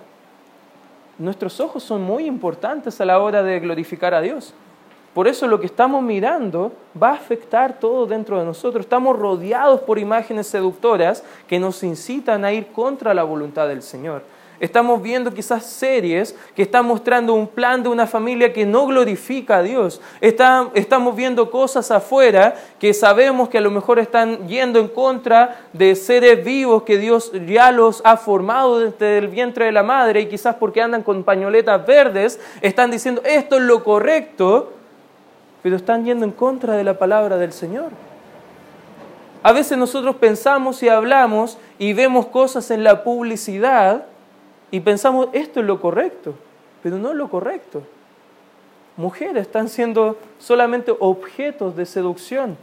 Nuestros 1.18 1.60
ojos 1.60 1.82
son 1.82 2.02
muy 2.02 2.24
importantes 2.24 3.00
a 3.00 3.04
la 3.04 3.20
hora 3.20 3.42
de 3.42 3.60
glorificar 3.60 4.14
a 4.14 4.20
Dios. 4.20 4.54
Por 5.14 5.26
eso 5.26 5.48
lo 5.48 5.58
que 5.58 5.66
estamos 5.66 6.02
mirando 6.02 6.72
va 7.00 7.10
a 7.10 7.14
afectar 7.14 7.78
todo 7.78 8.06
dentro 8.06 8.38
de 8.38 8.44
nosotros. 8.44 8.86
Estamos 8.86 9.18
rodeados 9.18 9.80
por 9.80 9.98
imágenes 9.98 10.46
seductoras 10.46 11.24
que 11.48 11.58
nos 11.58 11.82
incitan 11.82 12.44
a 12.44 12.52
ir 12.52 12.68
contra 12.68 13.12
la 13.12 13.24
voluntad 13.24 13.66
del 13.68 13.82
Señor. 13.82 14.22
Estamos 14.60 15.00
viendo 15.00 15.32
quizás 15.32 15.64
series 15.64 16.36
que 16.54 16.60
están 16.60 16.84
mostrando 16.84 17.32
un 17.32 17.48
plan 17.48 17.82
de 17.82 17.88
una 17.88 18.06
familia 18.06 18.52
que 18.52 18.66
no 18.66 18.86
glorifica 18.86 19.56
a 19.56 19.62
Dios. 19.62 20.02
estamos 20.20 21.16
viendo 21.16 21.50
cosas 21.50 21.90
afuera 21.90 22.54
que 22.78 22.92
sabemos 22.92 23.48
que 23.48 23.56
a 23.56 23.62
lo 23.62 23.70
mejor 23.70 23.98
están 23.98 24.46
yendo 24.46 24.78
en 24.78 24.88
contra 24.88 25.62
de 25.72 25.96
seres 25.96 26.44
vivos 26.44 26.82
que 26.82 26.98
Dios 26.98 27.32
ya 27.46 27.72
los 27.72 28.02
ha 28.04 28.18
formado 28.18 28.80
desde 28.80 29.16
el 29.16 29.28
vientre 29.28 29.64
de 29.64 29.72
la 29.72 29.82
madre 29.82 30.20
y 30.20 30.26
quizás 30.26 30.56
porque 30.56 30.82
andan 30.82 31.02
con 31.02 31.24
pañoletas 31.24 31.86
verdes 31.86 32.38
están 32.60 32.90
diciendo 32.90 33.22
esto 33.24 33.56
es 33.56 33.62
lo 33.62 33.82
correcto, 33.82 34.74
pero 35.62 35.76
están 35.76 36.04
yendo 36.04 36.26
en 36.26 36.32
contra 36.32 36.76
de 36.76 36.84
la 36.84 36.98
palabra 36.98 37.38
del 37.38 37.54
Señor. 37.54 37.92
A 39.42 39.52
veces 39.52 39.78
nosotros 39.78 40.16
pensamos 40.16 40.82
y 40.82 40.90
hablamos 40.90 41.56
y 41.78 41.94
vemos 41.94 42.26
cosas 42.26 42.70
en 42.70 42.84
la 42.84 43.04
publicidad 43.04 44.04
y 44.70 44.80
pensamos, 44.80 45.28
esto 45.32 45.60
es 45.60 45.66
lo 45.66 45.80
correcto, 45.80 46.34
pero 46.82 46.98
no 46.98 47.10
es 47.10 47.16
lo 47.16 47.28
correcto. 47.28 47.82
Mujeres 48.96 49.42
están 49.42 49.68
siendo 49.68 50.16
solamente 50.38 50.94
objetos 50.98 51.76
de 51.76 51.86
seducción. 51.86 52.56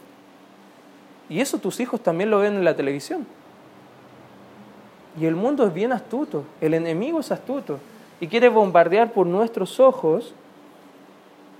Y 1.30 1.42
eso 1.42 1.58
tus 1.58 1.80
hijos 1.80 2.02
también 2.02 2.30
lo 2.30 2.40
ven 2.40 2.56
en 2.56 2.64
la 2.64 2.76
televisión. 2.76 3.26
Y 5.20 5.26
el 5.26 5.36
mundo 5.36 5.66
es 5.66 5.74
bien 5.74 5.92
astuto, 5.92 6.44
el 6.62 6.74
enemigo 6.74 7.20
es 7.20 7.32
astuto 7.32 7.80
y 8.22 8.28
quiere 8.28 8.50
bombardear 8.50 9.12
por 9.12 9.26
nuestros 9.26 9.80
ojos 9.80 10.34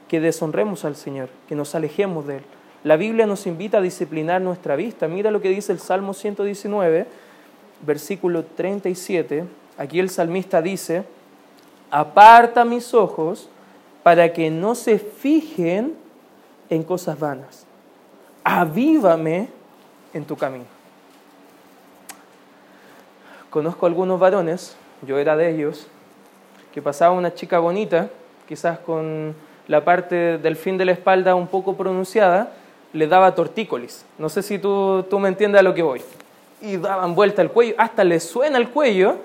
que 0.08 0.20
deshonremos 0.20 0.86
al 0.86 0.96
Señor, 0.96 1.30
que 1.50 1.56
nos 1.56 1.76
alejemos 1.76 2.28
de 2.28 2.38
Él. 2.38 2.44
La 2.84 2.96
Biblia 2.96 3.26
nos 3.26 3.48
invita 3.48 3.80
a 3.80 3.82
disciplinar 3.82 4.42
nuestra 4.42 4.76
vista. 4.76 5.08
Mira 5.08 5.32
lo 5.32 5.42
que 5.42 5.50
dice 5.50 5.74
el 5.74 5.80
Salmo 5.80 6.14
119, 6.14 7.08
versículo 7.86 8.46
37 8.46 9.44
Aquí 9.78 10.00
el 10.00 10.10
salmista 10.10 10.62
dice, 10.62 11.04
aparta 11.92 12.66
mis 12.66 12.94
ojos 12.94 13.50
para 14.04 14.34
que 14.34 14.50
no 14.50 14.74
se 14.74 14.98
fijen 14.98 15.96
en 16.70 16.84
cosas 16.84 17.20
vanas. 17.20 17.66
Avívame 18.44 19.50
en 20.14 20.26
tu 20.26 20.36
camino. 20.36 20.66
Conozco 23.50 23.86
algunos 23.86 24.20
varones, 24.20 24.76
yo 25.02 25.18
era 25.18 25.38
de 25.38 25.50
ellos, 25.50 25.88
que 26.74 26.82
pasaba 26.82 27.16
una 27.16 27.34
chica 27.34 27.60
bonita, 27.60 28.10
quizás 28.48 28.80
con 28.80 29.36
la 29.68 29.84
parte 29.84 30.38
del 30.38 30.56
fin 30.56 30.78
de 30.78 30.86
la 30.86 30.92
espalda 30.92 31.36
un 31.36 31.48
poco 31.48 31.76
pronunciada, 31.76 32.52
le 32.94 33.08
daba 33.08 33.36
tortícolis. 33.36 34.06
No 34.18 34.30
sé 34.30 34.42
si 34.42 34.60
tú, 34.60 35.06
tú 35.10 35.20
me 35.20 35.30
entiendes 35.30 35.60
a 35.60 35.64
lo 35.64 35.74
que 35.74 35.84
voy. 35.84 36.02
Y 36.62 36.78
daban 36.78 37.14
vuelta 37.14 37.42
el 37.42 37.52
cuello, 37.52 37.76
hasta 37.78 38.04
le 38.04 38.20
suena 38.20 38.58
el 38.58 38.70
cuello 38.70 39.18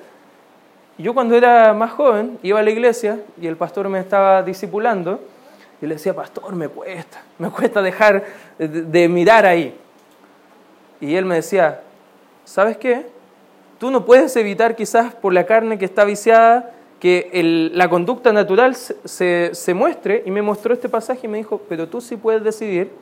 yo 0.98 1.14
cuando 1.14 1.34
era 1.34 1.72
más 1.72 1.92
joven 1.92 2.38
iba 2.42 2.60
a 2.60 2.62
la 2.62 2.70
iglesia 2.70 3.20
y 3.40 3.46
el 3.46 3.56
pastor 3.56 3.88
me 3.88 3.98
estaba 3.98 4.42
discipulando 4.42 5.20
y 5.80 5.86
le 5.86 5.94
decía, 5.94 6.14
pastor, 6.14 6.54
me 6.54 6.68
cuesta, 6.68 7.22
me 7.38 7.50
cuesta 7.50 7.82
dejar 7.82 8.24
de, 8.58 9.08
mirar 9.08 9.46
ahí. 9.46 9.74
Y 11.00 11.16
él 11.16 11.24
me 11.24 11.36
decía, 11.36 11.80
¿sabes 12.44 12.76
qué? 12.76 13.06
Tú 13.80 13.90
no 13.90 14.04
puedes 14.04 14.36
evitar 14.36 14.76
quizás 14.76 15.12
por 15.14 15.32
la 15.32 15.44
carne 15.44 15.78
que 15.78 15.84
está 15.84 16.04
viciada 16.04 16.70
que 17.00 17.70
la 17.74 17.88
conducta 17.88 18.32
natural 18.32 18.76
se, 18.76 19.50
se 19.54 19.74
muestre 19.74 20.22
y 20.24 20.30
me 20.30 20.40
mostró 20.40 20.72
este 20.72 20.88
pasaje 20.88 21.26
y 21.26 21.28
me 21.28 21.38
dijo, 21.38 21.60
pero 21.68 21.88
tú 21.88 22.00
sí 22.00 22.16
puedes 22.16 22.44
decidir 22.44 22.92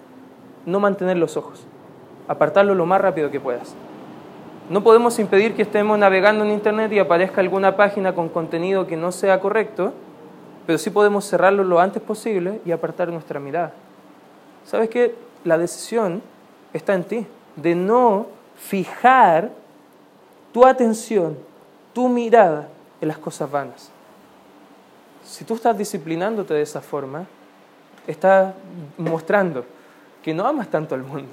no 0.64 0.80
mantener 0.80 1.18
los 1.18 1.36
ojos, 1.36 1.66
apartarlo 2.28 2.74
lo 2.74 2.86
más 2.86 3.00
rápido 3.02 3.30
que 3.30 3.40
puedas. 3.40 3.74
No 4.70 4.84
podemos 4.84 5.18
impedir 5.18 5.56
que 5.56 5.62
estemos 5.62 5.98
navegando 5.98 6.44
en 6.44 6.52
Internet 6.52 6.92
y 6.92 7.00
aparezca 7.00 7.40
alguna 7.40 7.74
página 7.74 8.14
con 8.14 8.28
contenido 8.28 8.86
que 8.86 8.96
no 8.96 9.10
sea 9.10 9.40
correcto, 9.40 9.92
pero 10.64 10.78
sí 10.78 10.90
podemos 10.90 11.24
cerrarlo 11.24 11.64
lo 11.64 11.80
antes 11.80 12.00
posible 12.00 12.60
y 12.64 12.70
apartar 12.70 13.08
nuestra 13.08 13.40
mirada. 13.40 13.72
¿Sabes 14.64 14.88
qué? 14.88 15.16
La 15.42 15.58
decisión 15.58 16.22
está 16.72 16.94
en 16.94 17.02
ti, 17.02 17.26
de 17.56 17.74
no 17.74 18.28
fijar 18.54 19.50
tu 20.52 20.64
atención, 20.64 21.36
tu 21.92 22.08
mirada 22.08 22.68
en 23.00 23.08
las 23.08 23.18
cosas 23.18 23.50
vanas. 23.50 23.90
Si 25.24 25.44
tú 25.44 25.54
estás 25.54 25.76
disciplinándote 25.76 26.54
de 26.54 26.62
esa 26.62 26.80
forma, 26.80 27.26
estás 28.06 28.54
mostrando 28.96 29.64
que 30.22 30.32
no 30.32 30.46
amas 30.46 30.68
tanto 30.68 30.94
al 30.94 31.02
mundo, 31.02 31.32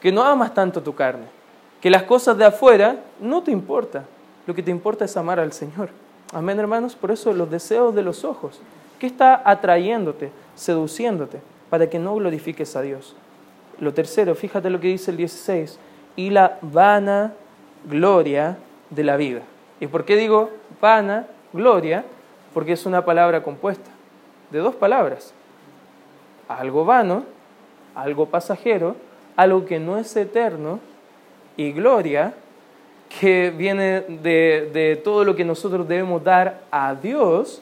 que 0.00 0.12
no 0.12 0.22
amas 0.22 0.54
tanto 0.54 0.80
tu 0.80 0.94
carne, 0.94 1.39
que 1.80 1.90
las 1.90 2.02
cosas 2.04 2.36
de 2.36 2.44
afuera 2.44 2.96
no 3.20 3.42
te 3.42 3.50
importan. 3.50 4.04
Lo 4.46 4.54
que 4.54 4.62
te 4.62 4.70
importa 4.70 5.04
es 5.04 5.16
amar 5.16 5.40
al 5.40 5.52
Señor. 5.52 5.90
Amén, 6.32 6.58
hermanos. 6.58 6.94
Por 6.94 7.10
eso 7.10 7.32
los 7.32 7.50
deseos 7.50 7.94
de 7.94 8.02
los 8.02 8.24
ojos. 8.24 8.60
¿Qué 8.98 9.06
está 9.06 9.42
atrayéndote, 9.44 10.30
seduciéndote, 10.54 11.40
para 11.70 11.88
que 11.88 11.98
no 11.98 12.14
glorifiques 12.14 12.76
a 12.76 12.82
Dios? 12.82 13.16
Lo 13.78 13.94
tercero, 13.94 14.34
fíjate 14.34 14.68
lo 14.68 14.78
que 14.78 14.88
dice 14.88 15.10
el 15.10 15.16
16, 15.16 15.78
y 16.16 16.30
la 16.30 16.58
vana 16.60 17.32
gloria 17.88 18.58
de 18.90 19.04
la 19.04 19.16
vida. 19.16 19.40
¿Y 19.80 19.86
por 19.86 20.04
qué 20.04 20.16
digo 20.16 20.50
vana 20.80 21.26
gloria? 21.52 22.04
Porque 22.52 22.72
es 22.72 22.84
una 22.84 23.04
palabra 23.04 23.42
compuesta 23.42 23.90
de 24.50 24.58
dos 24.58 24.74
palabras. 24.74 25.32
Algo 26.48 26.84
vano, 26.84 27.24
algo 27.94 28.26
pasajero, 28.26 28.96
algo 29.36 29.64
que 29.64 29.78
no 29.78 29.96
es 29.96 30.14
eterno 30.16 30.80
y 31.56 31.72
gloria 31.72 32.34
que 33.18 33.50
viene 33.50 34.02
de, 34.02 35.00
todo 35.02 35.24
lo 35.24 35.34
que 35.34 35.44
nosotros 35.44 35.86
debemos 35.88 36.22
dar 36.22 36.60
a 36.70 36.94
Dios. 36.94 37.60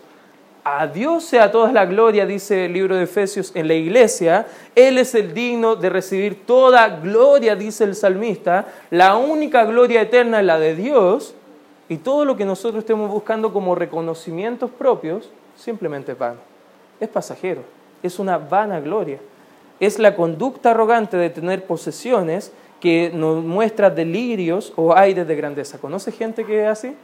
A 0.62 0.87
Dios 0.87 1.24
sea 1.24 1.51
toda 1.51 1.72
la 1.72 1.87
gloria, 1.87 2.27
dice 2.27 2.66
el 2.66 2.74
libro 2.74 2.94
de 2.96 3.05
Efesios 3.05 3.53
en 3.55 3.66
la 3.66 3.74
iglesia. 3.74 4.46
Él 4.74 4.98
es 4.98 5.14
el 5.14 5.33
digno 5.33 5.77
de 5.77 5.88
recibir 5.88 6.44
toda 6.44 6.88
gloria, 7.01 7.57
dice 7.57 7.85
el 7.85 7.94
salmista. 7.94 8.66
La 8.90 9.16
única 9.16 9.64
gloria 9.64 10.03
eterna 10.03 10.40
es 10.40 10.46
la 10.46 10.59
de 10.59 10.74
Dios. 10.74 11.35
Y 11.88 11.96
todo 11.96 12.27
lo 12.27 12.37
que 12.37 12.44
nosotros 12.44 12.83
estemos 12.83 13.11
buscando 13.11 13.51
como 13.51 13.74
reconocimientos 13.74 14.70
propios, 14.70 15.31
simplemente 15.57 16.12
es 16.12 16.18
vano. 16.18 16.40
Es 17.01 17.09
pasajero. 17.09 17.62
Es 18.03 18.18
una 18.18 18.37
vana 18.37 18.79
gloria. 18.81 19.18
Es 19.81 19.98
la 19.98 20.14
conducta 20.14 20.72
arrogante 20.72 21.16
de 21.16 21.31
tener 21.31 21.64
posesiones 21.64 22.53
que 22.81 23.11
nos 23.12 23.43
muestra 23.43 23.91
delirios 23.91 24.73
o 24.77 24.97
aires 24.97 25.27
de 25.27 25.37
grandeza. 25.37 25.79
¿Conoce 25.79 26.12
gente 26.12 26.45
que 26.45 26.62
es 26.62 26.69
así? 26.69 26.95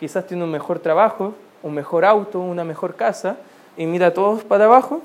Quizás 0.00 0.26
tiene 0.26 0.44
un 0.44 0.50
mejor 0.50 0.78
trabajo, 0.78 1.34
un 1.62 1.74
mejor 1.74 2.04
auto, 2.04 2.40
una 2.40 2.64
mejor 2.64 2.94
casa, 2.96 3.36
y 3.76 3.86
mira 3.86 4.08
a 4.08 4.14
todos 4.14 4.44
para 4.44 4.64
abajo. 4.64 5.02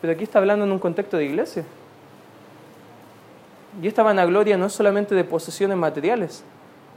Pero 0.00 0.12
aquí 0.12 0.24
está 0.24 0.38
hablando 0.38 0.64
en 0.64 0.72
un 0.72 0.78
contexto 0.78 1.16
de 1.16 1.24
iglesia. 1.24 1.64
Y 3.82 3.88
esta 3.88 4.02
vanagloria 4.02 4.56
no 4.56 4.66
es 4.66 4.72
solamente 4.72 5.14
de 5.14 5.24
posesiones 5.24 5.76
materiales, 5.76 6.44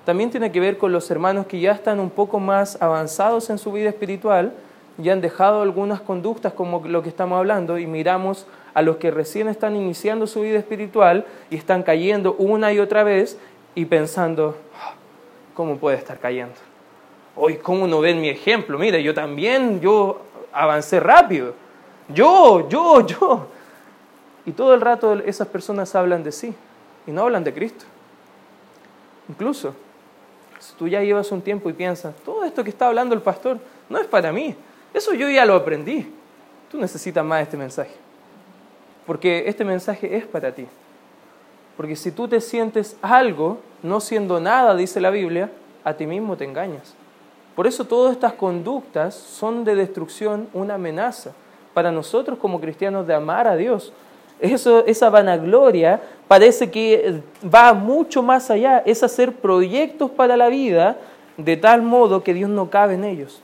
también 0.07 0.29
tiene 0.29 0.53
que 0.53 0.61
ver 0.61 0.77
con 0.77 0.93
los 0.93 1.11
hermanos 1.11 1.47
que 1.47 1.59
ya 1.59 1.73
están 1.73 1.99
un 1.99 2.09
poco 2.09 2.39
más 2.39 2.81
avanzados 2.81 3.49
en 3.49 3.57
su 3.57 3.73
vida 3.73 3.89
espiritual, 3.89 4.53
ya 4.97 5.11
han 5.11 5.19
dejado 5.19 5.61
algunas 5.61 5.99
conductas 5.99 6.53
como 6.53 6.81
lo 6.87 7.03
que 7.03 7.09
estamos 7.09 7.37
hablando 7.37 7.77
y 7.77 7.87
miramos 7.87 8.47
a 8.77 8.83
los 8.83 8.97
que 8.97 9.09
recién 9.09 9.47
están 9.47 9.75
iniciando 9.75 10.27
su 10.27 10.41
vida 10.41 10.59
espiritual 10.59 11.25
y 11.49 11.55
están 11.55 11.81
cayendo 11.81 12.35
una 12.37 12.71
y 12.71 12.77
otra 12.77 13.03
vez 13.03 13.35
y 13.73 13.85
pensando, 13.85 14.55
ah, 14.79 14.93
¿cómo 15.55 15.77
puede 15.77 15.97
estar 15.97 16.19
cayendo? 16.19 16.53
Hoy, 17.35 17.55
¿cómo 17.55 17.87
no 17.87 18.01
ven 18.01 18.21
mi 18.21 18.29
ejemplo? 18.29 18.77
Mire, 18.77 19.01
yo 19.01 19.15
también, 19.15 19.81
yo 19.81 20.21
avancé 20.53 20.99
rápido. 20.99 21.55
Yo, 22.09 22.69
yo, 22.69 23.03
yo. 23.07 23.47
Y 24.45 24.51
todo 24.51 24.75
el 24.75 24.81
rato 24.81 25.15
esas 25.25 25.47
personas 25.47 25.95
hablan 25.95 26.23
de 26.23 26.31
sí 26.31 26.53
y 27.07 27.11
no 27.11 27.23
hablan 27.23 27.43
de 27.43 27.55
Cristo. 27.55 27.85
Incluso, 29.27 29.73
si 30.59 30.75
tú 30.75 30.87
ya 30.87 31.01
llevas 31.01 31.31
un 31.31 31.41
tiempo 31.41 31.67
y 31.71 31.73
piensas, 31.73 32.15
todo 32.17 32.43
esto 32.43 32.63
que 32.63 32.69
está 32.69 32.85
hablando 32.85 33.15
el 33.15 33.23
pastor 33.23 33.57
no 33.89 33.97
es 33.97 34.05
para 34.05 34.31
mí. 34.31 34.55
Eso 34.93 35.15
yo 35.15 35.27
ya 35.31 35.47
lo 35.47 35.55
aprendí. 35.55 36.13
Tú 36.69 36.77
necesitas 36.77 37.25
más 37.25 37.41
este 37.41 37.57
mensaje. 37.57 38.05
Porque 39.07 39.45
este 39.47 39.63
mensaje 39.63 40.17
es 40.17 40.25
para 40.25 40.51
ti. 40.51 40.67
Porque 41.77 41.95
si 41.95 42.11
tú 42.11 42.27
te 42.27 42.41
sientes 42.41 42.97
algo, 43.01 43.59
no 43.81 44.01
siendo 44.01 44.39
nada, 44.39 44.75
dice 44.75 44.99
la 44.99 45.09
Biblia, 45.09 45.49
a 45.83 45.93
ti 45.93 46.05
mismo 46.05 46.35
te 46.35 46.43
engañas. 46.43 46.93
Por 47.55 47.65
eso 47.65 47.85
todas 47.85 48.11
estas 48.11 48.33
conductas 48.33 49.15
son 49.15 49.63
de 49.63 49.75
destrucción 49.75 50.49
una 50.53 50.75
amenaza 50.75 51.31
para 51.73 51.91
nosotros 51.91 52.37
como 52.37 52.59
cristianos 52.59 53.07
de 53.07 53.13
amar 53.13 53.47
a 53.47 53.55
Dios. 53.55 53.93
Eso, 54.39 54.85
esa 54.85 55.09
vanagloria 55.09 56.01
parece 56.27 56.69
que 56.69 57.21
va 57.43 57.73
mucho 57.73 58.21
más 58.21 58.51
allá, 58.51 58.83
es 58.85 59.01
hacer 59.01 59.33
proyectos 59.33 60.11
para 60.11 60.35
la 60.35 60.49
vida 60.49 60.97
de 61.37 61.55
tal 61.55 61.81
modo 61.81 62.23
que 62.23 62.33
Dios 62.33 62.49
no 62.49 62.69
cabe 62.69 62.95
en 62.95 63.05
ellos. 63.05 63.41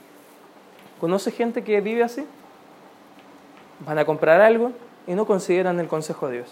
¿Conoce 0.99 1.32
gente 1.32 1.63
que 1.63 1.80
vive 1.82 2.04
así? 2.04 2.26
Van 3.86 3.97
a 3.97 4.06
comprar 4.06 4.41
algo 4.41 4.71
y 5.08 5.13
no 5.13 5.26
consideran 5.26 5.80
el 5.80 5.88
consejo 5.88 6.28
de 6.28 6.38
Dios. 6.38 6.50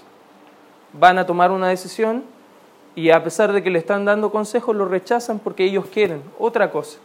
Van 0.94 1.18
a 1.18 1.26
tomar 1.26 1.52
una 1.52 1.70
decisión 1.70 2.24
y 2.96 3.10
a 3.12 3.24
pesar 3.24 3.54
de 3.54 3.64
que 3.64 3.70
le 3.70 3.80
están 3.80 4.06
dando 4.06 4.32
consejos, 4.32 4.76
lo 4.76 4.86
rechazan 4.86 5.40
porque 5.40 5.64
ellos 5.64 5.86
quieren 5.86 6.22
otra 6.38 6.72
cosa. 6.72 7.00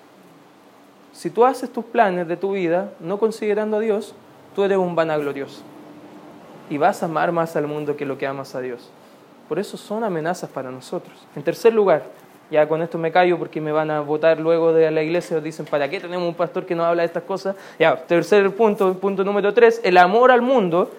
Si 1.12 1.30
tú 1.30 1.44
haces 1.44 1.72
tus 1.72 1.84
planes 1.84 2.28
de 2.28 2.36
tu 2.36 2.52
vida 2.52 2.92
no 3.00 3.18
considerando 3.18 3.78
a 3.78 3.80
Dios, 3.80 4.14
tú 4.54 4.64
eres 4.64 4.78
un 4.78 4.94
vanaglorioso. 4.94 5.62
Y 6.68 6.78
vas 6.78 7.02
a 7.02 7.06
amar 7.06 7.30
más 7.30 7.54
al 7.56 7.68
mundo 7.68 7.96
que 7.96 8.04
lo 8.04 8.18
que 8.18 8.26
amas 8.26 8.54
a 8.54 8.60
Dios. 8.60 8.90
Por 9.48 9.58
eso 9.58 9.76
son 9.76 10.02
amenazas 10.02 10.50
para 10.50 10.70
nosotros. 10.72 11.14
En 11.36 11.44
tercer 11.44 11.72
lugar, 11.72 12.02
ya 12.50 12.68
con 12.68 12.82
esto 12.82 12.98
me 12.98 13.12
callo 13.12 13.38
porque 13.38 13.60
me 13.60 13.70
van 13.70 13.90
a 13.90 14.00
votar 14.00 14.40
luego 14.40 14.72
de 14.72 14.90
la 14.90 15.02
iglesia, 15.02 15.40
dicen, 15.40 15.66
¿para 15.66 15.88
qué 15.88 16.00
tenemos 16.00 16.28
un 16.28 16.34
pastor 16.34 16.66
que 16.66 16.74
no 16.74 16.84
habla 16.84 17.02
de 17.02 17.06
estas 17.06 17.22
cosas? 17.22 17.56
Ya, 17.78 17.96
tercer 17.96 18.54
punto, 18.54 18.94
punto 18.98 19.24
número 19.24 19.54
tres, 19.54 19.80
el 19.84 19.96
amor 19.96 20.32
al 20.32 20.42
mundo 20.42 20.90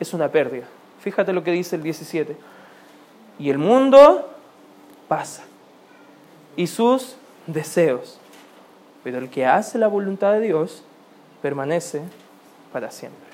es 0.00 0.12
una 0.14 0.28
pérdida. 0.28 0.66
Fíjate 1.00 1.32
lo 1.32 1.44
que 1.44 1.52
dice 1.52 1.76
el 1.76 1.82
17. 1.82 2.36
Y 3.38 3.50
el 3.50 3.58
mundo 3.58 4.28
pasa. 5.08 5.44
Y 6.56 6.66
sus 6.66 7.16
deseos. 7.46 8.18
Pero 9.04 9.18
el 9.18 9.30
que 9.30 9.46
hace 9.46 9.78
la 9.78 9.88
voluntad 9.88 10.32
de 10.32 10.40
Dios 10.40 10.82
permanece 11.42 12.02
para 12.72 12.90
siempre. 12.90 13.26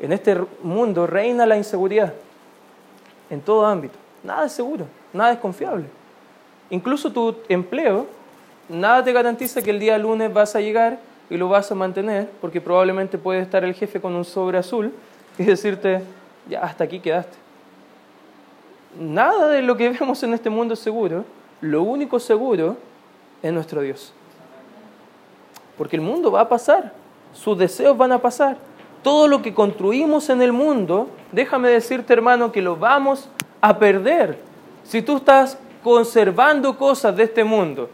En 0.00 0.12
este 0.12 0.36
mundo 0.62 1.06
reina 1.06 1.46
la 1.46 1.56
inseguridad 1.56 2.14
en 3.30 3.40
todo 3.40 3.66
ámbito. 3.66 3.98
Nada 4.22 4.46
es 4.46 4.52
seguro, 4.52 4.86
nada 5.12 5.32
es 5.32 5.38
confiable. 5.38 5.86
Incluso 6.70 7.12
tu 7.12 7.36
empleo, 7.48 8.06
nada 8.68 9.02
te 9.04 9.12
garantiza 9.12 9.62
que 9.62 9.70
el 9.70 9.80
día 9.80 9.98
lunes 9.98 10.32
vas 10.32 10.54
a 10.54 10.60
llegar 10.60 10.98
y 11.30 11.36
lo 11.36 11.48
vas 11.48 11.70
a 11.70 11.74
mantener, 11.74 12.30
porque 12.40 12.60
probablemente 12.60 13.18
puede 13.18 13.40
estar 13.40 13.64
el 13.64 13.74
jefe 13.74 14.00
con 14.00 14.14
un 14.14 14.24
sobre 14.24 14.58
azul 14.58 14.92
y 15.36 15.44
decirte, 15.44 16.02
ya 16.48 16.60
hasta 16.60 16.84
aquí 16.84 17.00
quedaste. 17.00 17.36
Nada 18.98 19.48
de 19.48 19.62
lo 19.62 19.76
que 19.76 19.90
vemos 20.00 20.22
en 20.22 20.34
este 20.34 20.50
mundo 20.50 20.74
es 20.74 20.80
seguro. 20.80 21.24
Lo 21.60 21.82
único 21.82 22.18
seguro 22.18 22.76
es 23.42 23.52
nuestro 23.52 23.82
Dios. 23.82 24.12
Porque 25.76 25.96
el 25.96 26.02
mundo 26.02 26.32
va 26.32 26.42
a 26.42 26.48
pasar, 26.48 26.92
sus 27.32 27.56
deseos 27.56 27.96
van 27.96 28.12
a 28.12 28.18
pasar. 28.18 28.56
Todo 29.02 29.28
lo 29.28 29.42
que 29.42 29.54
construimos 29.54 30.28
en 30.28 30.42
el 30.42 30.52
mundo, 30.52 31.08
déjame 31.30 31.68
decirte 31.68 32.12
hermano 32.12 32.50
que 32.50 32.62
lo 32.62 32.76
vamos 32.76 33.28
a 33.60 33.78
perder. 33.78 34.38
Si 34.82 35.02
tú 35.02 35.18
estás 35.18 35.56
conservando 35.84 36.76
cosas 36.76 37.14
de 37.16 37.24
este 37.24 37.44
mundo 37.44 37.90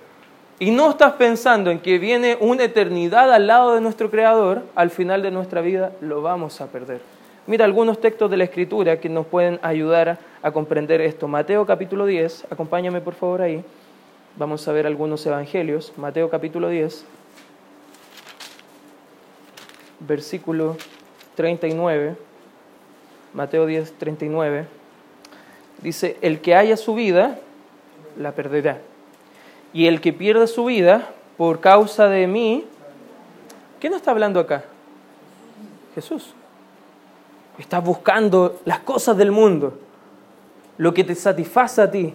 y 0.59 0.71
no 0.71 0.91
estás 0.91 1.15
pensando 1.15 1.71
en 1.71 1.81
que 1.81 1.99
viene 1.99 2.37
una 2.41 2.65
eternidad 2.65 3.33
al 3.33 3.47
lado 3.47 3.75
de 3.75 3.81
nuestro 3.81 4.11
Creador, 4.11 4.63
al 4.75 4.91
final 4.91 5.23
de 5.23 5.31
nuestra 5.31 5.61
vida 5.61 5.93
lo 6.01 6.23
vamos 6.23 6.61
a 6.61 6.69
perder. 6.69 7.01
Mira 7.47 7.65
algunos 7.65 8.01
textos 8.01 8.31
de 8.31 8.37
la 8.37 8.45
Escritura 8.45 9.01
que 9.01 9.09
nos 9.09 9.27
pueden 9.27 9.59
ayudar 9.63 10.19
a 10.43 10.51
comprender 10.53 11.01
esto. 11.01 11.29
Mateo 11.29 11.67
capítulo 11.67 12.07
10, 12.07 12.47
acompáñame 12.51 13.01
por 13.01 13.15
favor 13.15 13.43
ahí. 13.43 13.65
Vamos 14.37 14.67
a 14.67 14.73
ver 14.73 14.87
algunos 14.87 15.27
evangelios. 15.27 15.93
Mateo 15.97 16.31
capítulo 16.31 16.69
10, 16.69 17.05
versículo 20.01 20.77
39. 21.35 22.17
Mateo 23.35 23.67
10, 23.67 23.93
39. 23.99 24.67
Dice, 25.83 26.17
el 26.23 26.41
que 26.41 26.55
haya 26.55 26.77
su 26.77 26.95
vida, 26.95 27.39
la 28.17 28.33
perderá. 28.33 28.79
Y 29.75 29.89
el 29.89 30.01
que 30.01 30.13
pierda 30.13 30.47
su 30.47 30.65
vida 30.67 31.11
por 31.37 31.61
causa 31.61 32.09
de 32.09 32.27
mí, 32.27 32.65
¿quién 33.81 33.93
está 33.93 34.13
hablando 34.13 34.41
acá? 34.41 34.65
Jesús. 35.95 36.33
Estás 37.59 37.85
buscando 37.85 38.61
las 38.65 38.81
cosas 38.81 39.17
del 39.17 39.31
mundo, 39.31 39.79
lo 40.79 40.95
que 40.95 41.05
te 41.05 41.15
satisface 41.15 41.83
a 41.83 41.91
ti, 41.91 42.15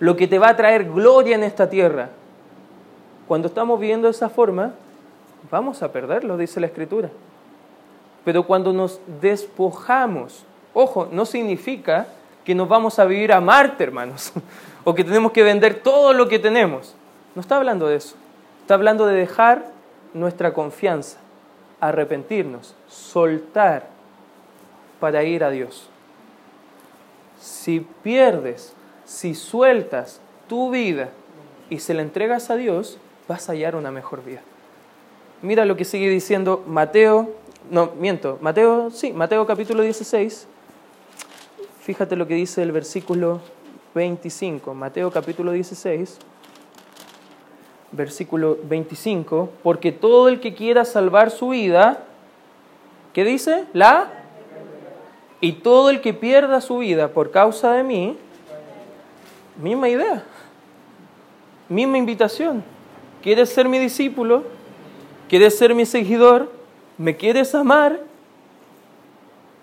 lo 0.00 0.16
que 0.16 0.28
te 0.28 0.38
va 0.38 0.50
a 0.50 0.56
traer 0.56 0.84
gloria 0.84 1.34
en 1.34 1.44
esta 1.44 1.68
tierra. 1.68 2.10
Cuando 3.26 3.48
estamos 3.48 3.80
viviendo 3.80 4.06
de 4.06 4.12
esa 4.12 4.28
forma, 4.28 4.72
vamos 5.50 5.82
a 5.82 5.90
perderlo, 5.92 6.36
dice 6.36 6.60
la 6.60 6.66
Escritura. 6.66 7.10
Pero 8.24 8.44
cuando 8.44 8.72
nos 8.72 9.00
despojamos, 9.20 10.44
ojo, 10.74 11.08
no 11.10 11.24
significa 11.24 12.06
que 12.44 12.54
nos 12.54 12.68
vamos 12.68 12.98
a 12.98 13.04
vivir 13.04 13.32
a 13.32 13.40
Marte, 13.40 13.84
hermanos, 13.84 14.32
o 14.84 14.94
que 14.94 15.04
tenemos 15.04 15.32
que 15.32 15.42
vender 15.42 15.82
todo 15.82 16.12
lo 16.12 16.28
que 16.28 16.38
tenemos. 16.38 16.94
No 17.38 17.42
está 17.42 17.54
hablando 17.54 17.86
de 17.86 17.94
eso. 17.94 18.16
Está 18.62 18.74
hablando 18.74 19.06
de 19.06 19.14
dejar 19.14 19.70
nuestra 20.12 20.52
confianza, 20.52 21.18
arrepentirnos, 21.78 22.74
soltar 22.88 23.86
para 24.98 25.22
ir 25.22 25.44
a 25.44 25.50
Dios. 25.50 25.88
Si 27.40 27.86
pierdes, 28.02 28.74
si 29.04 29.36
sueltas 29.36 30.20
tu 30.48 30.72
vida 30.72 31.10
y 31.70 31.78
se 31.78 31.94
la 31.94 32.02
entregas 32.02 32.50
a 32.50 32.56
Dios, 32.56 32.98
vas 33.28 33.48
a 33.48 33.52
hallar 33.52 33.76
una 33.76 33.92
mejor 33.92 34.24
vida. 34.24 34.40
Mira 35.40 35.64
lo 35.64 35.76
que 35.76 35.84
sigue 35.84 36.08
diciendo 36.08 36.64
Mateo, 36.66 37.30
no, 37.70 37.92
miento, 38.00 38.38
Mateo, 38.40 38.90
sí, 38.90 39.12
Mateo 39.12 39.46
capítulo 39.46 39.84
16. 39.84 40.48
Fíjate 41.82 42.16
lo 42.16 42.26
que 42.26 42.34
dice 42.34 42.64
el 42.64 42.72
versículo 42.72 43.40
25, 43.94 44.74
Mateo 44.74 45.12
capítulo 45.12 45.52
16, 45.52 46.18
versículo 47.92 48.58
25, 48.64 49.50
porque 49.62 49.92
todo 49.92 50.28
el 50.28 50.40
que 50.40 50.54
quiera 50.54 50.84
salvar 50.84 51.30
su 51.30 51.50
vida, 51.50 52.04
¿qué 53.12 53.24
dice? 53.24 53.64
La 53.72 54.12
y 55.40 55.52
todo 55.52 55.90
el 55.90 56.00
que 56.00 56.14
pierda 56.14 56.60
su 56.60 56.78
vida 56.78 57.08
por 57.08 57.30
causa 57.30 57.72
de 57.72 57.84
mí, 57.84 58.16
misma 59.60 59.88
idea, 59.88 60.24
misma 61.68 61.98
invitación. 61.98 62.62
¿Quieres 63.22 63.48
ser 63.50 63.68
mi 63.68 63.78
discípulo? 63.78 64.44
¿Quieres 65.28 65.56
ser 65.56 65.74
mi 65.74 65.86
seguidor? 65.86 66.50
¿Me 66.96 67.16
quieres 67.16 67.54
amar? 67.54 68.00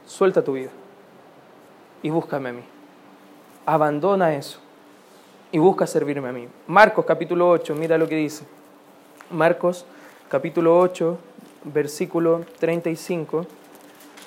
Suelta 0.05 0.43
tu 0.43 0.53
vida 0.53 0.69
y 2.01 2.09
búscame 2.09 2.49
a 2.49 2.53
mí. 2.53 2.63
Abandona 3.65 4.35
eso 4.35 4.64
y 5.51 5.57
busca 5.57 5.87
servirme 5.87 6.29
a 6.29 6.31
mí. 6.31 6.47
Marcos 6.67 7.05
capítulo 7.05 7.49
8, 7.49 7.75
mira 7.75 7.97
lo 7.97 8.07
que 8.07 8.15
dice. 8.15 8.45
Marcos 9.29 9.85
capítulo 10.29 10.79
8, 10.79 11.17
versículo 11.65 12.41
35. 12.59 13.45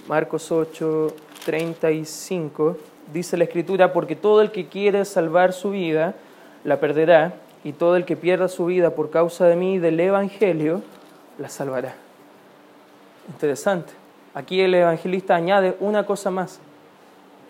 Marcos 0.09 0.51
8, 0.51 1.15
35, 1.45 2.77
dice 3.13 3.37
la 3.37 3.45
Escritura, 3.45 3.93
porque 3.93 4.17
todo 4.17 4.41
el 4.41 4.51
que 4.51 4.69
quiere 4.69 5.05
salvar 5.05 5.53
su 5.53 5.71
vida, 5.71 6.15
la 6.65 6.81
perderá, 6.81 7.35
y 7.65 7.73
todo 7.73 7.97
el 7.97 8.05
que 8.05 8.17
pierda 8.17 8.49
su 8.49 8.67
vida 8.67 8.91
por 8.91 9.11
causa 9.11 9.47
de 9.47 9.57
mí 9.57 9.79
del 9.79 9.99
Evangelio, 10.01 10.83
la 11.39 11.49
salvará. 11.49 11.95
Interesante. 13.29 13.93
Aquí 14.35 14.61
el 14.61 14.75
evangelista 14.75 15.35
añade 15.35 15.77
una 15.81 16.07
cosa 16.07 16.31
más, 16.31 16.61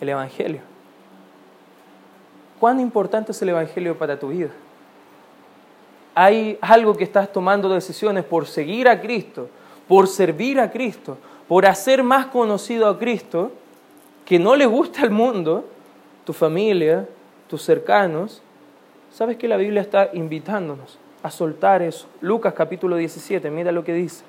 el 0.00 0.08
Evangelio. 0.08 0.60
¿Cuán 2.58 2.80
importante 2.80 3.32
es 3.32 3.42
el 3.42 3.50
Evangelio 3.50 3.96
para 3.96 4.18
tu 4.18 4.28
vida? 4.28 4.50
Hay 6.14 6.58
algo 6.60 6.96
que 6.96 7.04
estás 7.04 7.32
tomando 7.32 7.68
decisiones 7.68 8.24
por 8.24 8.46
seguir 8.46 8.88
a 8.88 9.00
Cristo, 9.00 9.48
por 9.86 10.08
servir 10.08 10.58
a 10.58 10.70
Cristo, 10.70 11.16
por 11.46 11.66
hacer 11.66 12.02
más 12.02 12.26
conocido 12.26 12.88
a 12.88 12.98
Cristo, 12.98 13.52
que 14.24 14.38
no 14.38 14.56
le 14.56 14.66
gusta 14.66 15.02
al 15.02 15.10
mundo, 15.10 15.64
tu 16.24 16.32
familia, 16.32 17.08
tus 17.48 17.62
cercanos, 17.62 18.42
sabes 19.12 19.36
que 19.36 19.48
la 19.48 19.56
Biblia 19.56 19.80
está 19.80 20.10
invitándonos 20.12 20.98
a 21.22 21.30
soltar 21.30 21.82
eso. 21.82 22.06
Lucas 22.20 22.54
capítulo 22.54 22.96
17, 22.96 23.50
mira 23.50 23.72
lo 23.72 23.84
que 23.84 23.94
dice. 23.94 24.24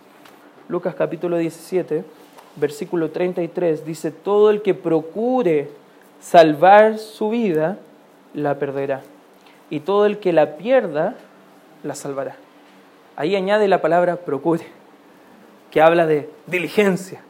Lucas 0.70 0.96
capítulo 0.96 1.38
17, 1.38 2.04
versículo 2.56 3.10
33, 3.10 3.84
dice, 3.84 4.12
todo 4.12 4.52
el 4.52 4.62
que 4.62 4.74
procure 4.74 5.70
salvar 6.22 7.00
su 7.00 7.30
vida, 7.30 7.80
la 8.34 8.60
perderá. 8.60 9.02
Y 9.70 9.82
todo 9.82 10.06
el 10.06 10.20
que 10.20 10.34
la 10.34 10.58
pierda, 10.58 11.16
la 11.84 11.96
salvará. 11.96 12.36
Ahí 13.16 13.36
añade 13.36 13.68
la 13.68 13.82
palabra 13.82 14.18
procure, 14.18 14.66
que 15.72 15.82
habla 15.82 16.06
de 16.06 16.30
diligencia, 16.48 17.22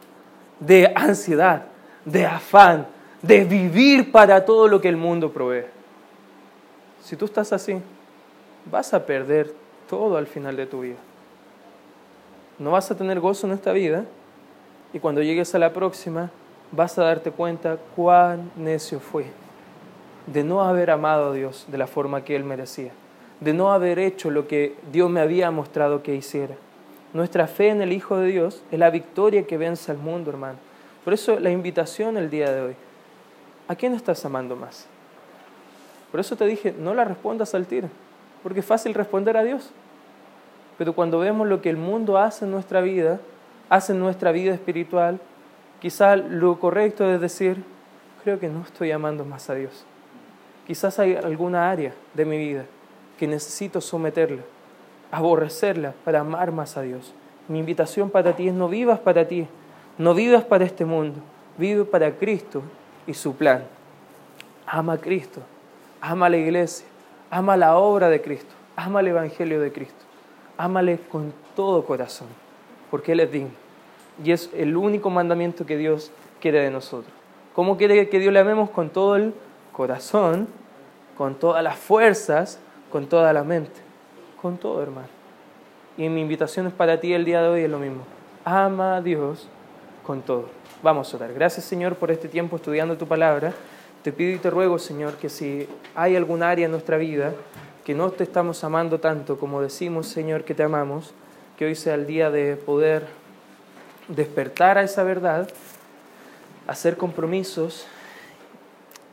de 0.59 0.91
ansiedad, 0.95 1.65
de 2.05 2.25
afán, 2.25 2.87
de 3.21 3.43
vivir 3.43 4.11
para 4.11 4.45
todo 4.45 4.67
lo 4.67 4.79
que 4.79 4.87
el 4.87 4.97
mundo 4.97 5.31
provee. 5.31 5.65
Si 7.03 7.15
tú 7.15 7.25
estás 7.25 7.51
así, 7.53 7.77
vas 8.69 8.93
a 8.93 9.05
perder 9.05 9.53
todo 9.89 10.17
al 10.17 10.27
final 10.27 10.55
de 10.55 10.67
tu 10.67 10.81
vida. 10.81 10.97
No 12.59 12.71
vas 12.71 12.91
a 12.91 12.95
tener 12.95 13.19
gozo 13.19 13.47
en 13.47 13.53
esta 13.53 13.71
vida 13.71 14.05
y 14.93 14.99
cuando 14.99 15.21
llegues 15.21 15.53
a 15.55 15.59
la 15.59 15.73
próxima, 15.73 16.29
vas 16.71 16.97
a 16.99 17.03
darte 17.03 17.31
cuenta 17.31 17.77
cuán 17.95 18.51
necio 18.55 18.99
fue 18.99 19.25
de 20.27 20.43
no 20.43 20.63
haber 20.63 20.91
amado 20.91 21.31
a 21.31 21.33
Dios 21.33 21.65
de 21.67 21.77
la 21.77 21.87
forma 21.87 22.23
que 22.23 22.35
Él 22.35 22.43
merecía, 22.43 22.91
de 23.39 23.53
no 23.53 23.71
haber 23.71 23.99
hecho 23.99 24.29
lo 24.29 24.47
que 24.47 24.75
Dios 24.91 25.09
me 25.09 25.21
había 25.21 25.51
mostrado 25.51 26.03
que 26.03 26.15
hiciera. 26.15 26.55
Nuestra 27.13 27.47
fe 27.47 27.69
en 27.69 27.81
el 27.81 27.91
Hijo 27.91 28.17
de 28.17 28.27
Dios 28.27 28.63
es 28.71 28.79
la 28.79 28.89
victoria 28.89 29.47
que 29.47 29.57
vence 29.57 29.91
al 29.91 29.97
mundo, 29.97 30.29
hermano. 30.29 30.59
Por 31.03 31.13
eso 31.13 31.39
la 31.39 31.49
invitación 31.49 32.17
el 32.17 32.29
día 32.29 32.51
de 32.51 32.61
hoy, 32.61 32.75
¿a 33.67 33.75
quién 33.75 33.93
estás 33.93 34.23
amando 34.25 34.55
más? 34.55 34.85
Por 36.11 36.19
eso 36.19 36.35
te 36.35 36.45
dije, 36.45 36.73
no 36.77 36.93
la 36.93 37.05
respondas 37.05 37.55
al 37.55 37.65
tiro, 37.65 37.89
porque 38.43 38.59
es 38.59 38.65
fácil 38.65 38.93
responder 38.93 39.37
a 39.37 39.43
Dios. 39.43 39.71
Pero 40.77 40.93
cuando 40.93 41.19
vemos 41.19 41.47
lo 41.47 41.61
que 41.61 41.69
el 41.69 41.77
mundo 41.77 42.17
hace 42.17 42.45
en 42.45 42.51
nuestra 42.51 42.81
vida, 42.81 43.19
hace 43.69 43.93
en 43.93 43.99
nuestra 43.99 44.31
vida 44.31 44.53
espiritual, 44.53 45.19
quizás 45.81 46.19
lo 46.19 46.59
correcto 46.59 47.09
es 47.11 47.19
decir, 47.21 47.63
creo 48.23 48.39
que 48.39 48.47
no 48.47 48.61
estoy 48.61 48.91
amando 48.91 49.25
más 49.25 49.49
a 49.49 49.55
Dios. 49.55 49.85
Quizás 50.69 50.99
hay 50.99 51.15
alguna 51.15 51.71
área 51.71 51.95
de 52.13 52.25
mi 52.25 52.37
vida 52.37 52.63
que 53.17 53.25
necesito 53.25 53.81
someterla, 53.81 54.43
aborrecerla 55.11 55.95
para 56.05 56.19
amar 56.19 56.51
más 56.51 56.77
a 56.77 56.83
Dios. 56.83 57.11
Mi 57.47 57.57
invitación 57.57 58.11
para 58.11 58.35
ti 58.35 58.49
es 58.49 58.53
no 58.53 58.69
vivas 58.69 58.99
para 58.99 59.27
ti, 59.27 59.47
no 59.97 60.13
vivas 60.13 60.43
para 60.43 60.65
este 60.65 60.85
mundo, 60.85 61.21
vive 61.57 61.85
para 61.85 62.11
Cristo 62.11 62.61
y 63.07 63.15
su 63.15 63.35
plan. 63.35 63.63
Ama 64.67 64.93
a 64.93 64.97
Cristo, 64.99 65.41
ama 66.01 66.29
la 66.29 66.37
iglesia, 66.37 66.85
ama 67.31 67.57
la 67.57 67.75
obra 67.75 68.07
de 68.07 68.21
Cristo, 68.21 68.53
ama 68.75 68.99
el 68.99 69.07
Evangelio 69.07 69.59
de 69.59 69.71
Cristo, 69.71 70.05
ámale 70.55 70.99
con 71.11 71.33
todo 71.55 71.83
corazón, 71.83 72.27
porque 72.91 73.13
Él 73.13 73.21
es 73.21 73.31
digno. 73.31 73.55
Y 74.23 74.33
es 74.33 74.51
el 74.53 74.77
único 74.77 75.09
mandamiento 75.09 75.65
que 75.65 75.77
Dios 75.77 76.11
quiere 76.39 76.61
de 76.61 76.69
nosotros. 76.69 77.11
¿Cómo 77.55 77.75
quiere 77.75 78.07
que 78.07 78.19
Dios 78.19 78.31
le 78.31 78.39
amemos? 78.39 78.69
Con 78.69 78.91
todo 78.91 79.15
el 79.15 79.33
corazón, 79.79 80.49
con 81.17 81.35
todas 81.35 81.63
las 81.63 81.77
fuerzas, 81.77 82.59
con 82.91 83.07
toda 83.07 83.31
la 83.31 83.45
mente, 83.45 83.79
con 84.41 84.57
todo, 84.57 84.83
hermano. 84.83 85.07
Y 85.97 86.09
mi 86.09 86.19
invitación 86.19 86.67
es 86.67 86.73
para 86.73 86.99
ti 86.99 87.13
el 87.13 87.23
día 87.23 87.41
de 87.41 87.47
hoy 87.47 87.61
es 87.61 87.69
lo 87.69 87.79
mismo. 87.79 88.03
Ama 88.43 88.97
a 88.97 89.01
Dios 89.01 89.47
con 90.05 90.21
todo. 90.21 90.49
Vamos 90.83 91.13
a 91.13 91.15
orar. 91.15 91.33
Gracias, 91.33 91.63
Señor, 91.63 91.95
por 91.95 92.11
este 92.11 92.27
tiempo 92.27 92.57
estudiando 92.57 92.97
tu 92.97 93.07
palabra. 93.07 93.53
Te 94.03 94.11
pido 94.11 94.35
y 94.35 94.39
te 94.39 94.49
ruego, 94.49 94.79
Señor, 94.79 95.13
que 95.13 95.29
si 95.29 95.65
hay 95.95 96.17
algún 96.17 96.43
área 96.43 96.65
en 96.65 96.71
nuestra 96.71 96.97
vida 96.97 97.31
que 97.85 97.93
no 97.93 98.11
te 98.11 98.25
estamos 98.25 98.65
amando 98.65 98.99
tanto 98.99 99.39
como 99.39 99.61
decimos, 99.61 100.07
Señor, 100.07 100.43
que 100.43 100.55
te 100.55 100.63
amamos, 100.63 101.13
que 101.57 101.63
hoy 101.63 101.75
sea 101.75 101.93
el 101.93 102.05
día 102.05 102.29
de 102.29 102.57
poder 102.57 103.07
despertar 104.09 104.77
a 104.77 104.83
esa 104.83 105.03
verdad, 105.03 105.47
hacer 106.67 106.97
compromisos 106.97 107.87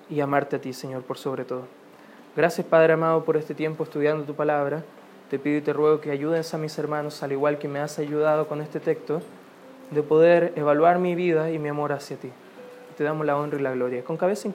y 0.08 0.20
amarte 0.20 0.56
a 0.56 0.60
ti, 0.60 0.72
Señor, 0.72 1.02
por 1.02 1.18
sobre 1.18 1.44
todo. 1.44 1.62
Gracias, 2.36 2.66
Padre 2.66 2.92
amado, 2.92 3.24
por 3.24 3.36
este 3.36 3.54
tiempo 3.54 3.84
estudiando 3.84 4.24
tu 4.24 4.34
palabra. 4.34 4.82
Te 5.30 5.38
pido 5.38 5.56
y 5.56 5.60
te 5.60 5.72
ruego 5.72 6.00
que 6.00 6.10
ayudes 6.10 6.52
a 6.54 6.58
mis 6.58 6.78
hermanos, 6.78 7.22
al 7.22 7.32
igual 7.32 7.58
que 7.58 7.66
me 7.66 7.80
has 7.80 7.98
ayudado 7.98 8.46
con 8.46 8.60
este 8.60 8.78
texto, 8.78 9.22
de 9.90 10.02
poder 10.02 10.52
evaluar 10.56 10.98
mi 10.98 11.14
vida 11.14 11.50
y 11.50 11.58
mi 11.58 11.68
amor 11.68 11.92
hacia 11.92 12.16
ti. 12.16 12.30
Te 12.96 13.04
damos 13.04 13.26
la 13.26 13.36
honra 13.36 13.58
y 13.58 13.62
la 13.62 13.72
gloria. 13.72 14.04
Con 14.04 14.16
cabeza 14.16 14.46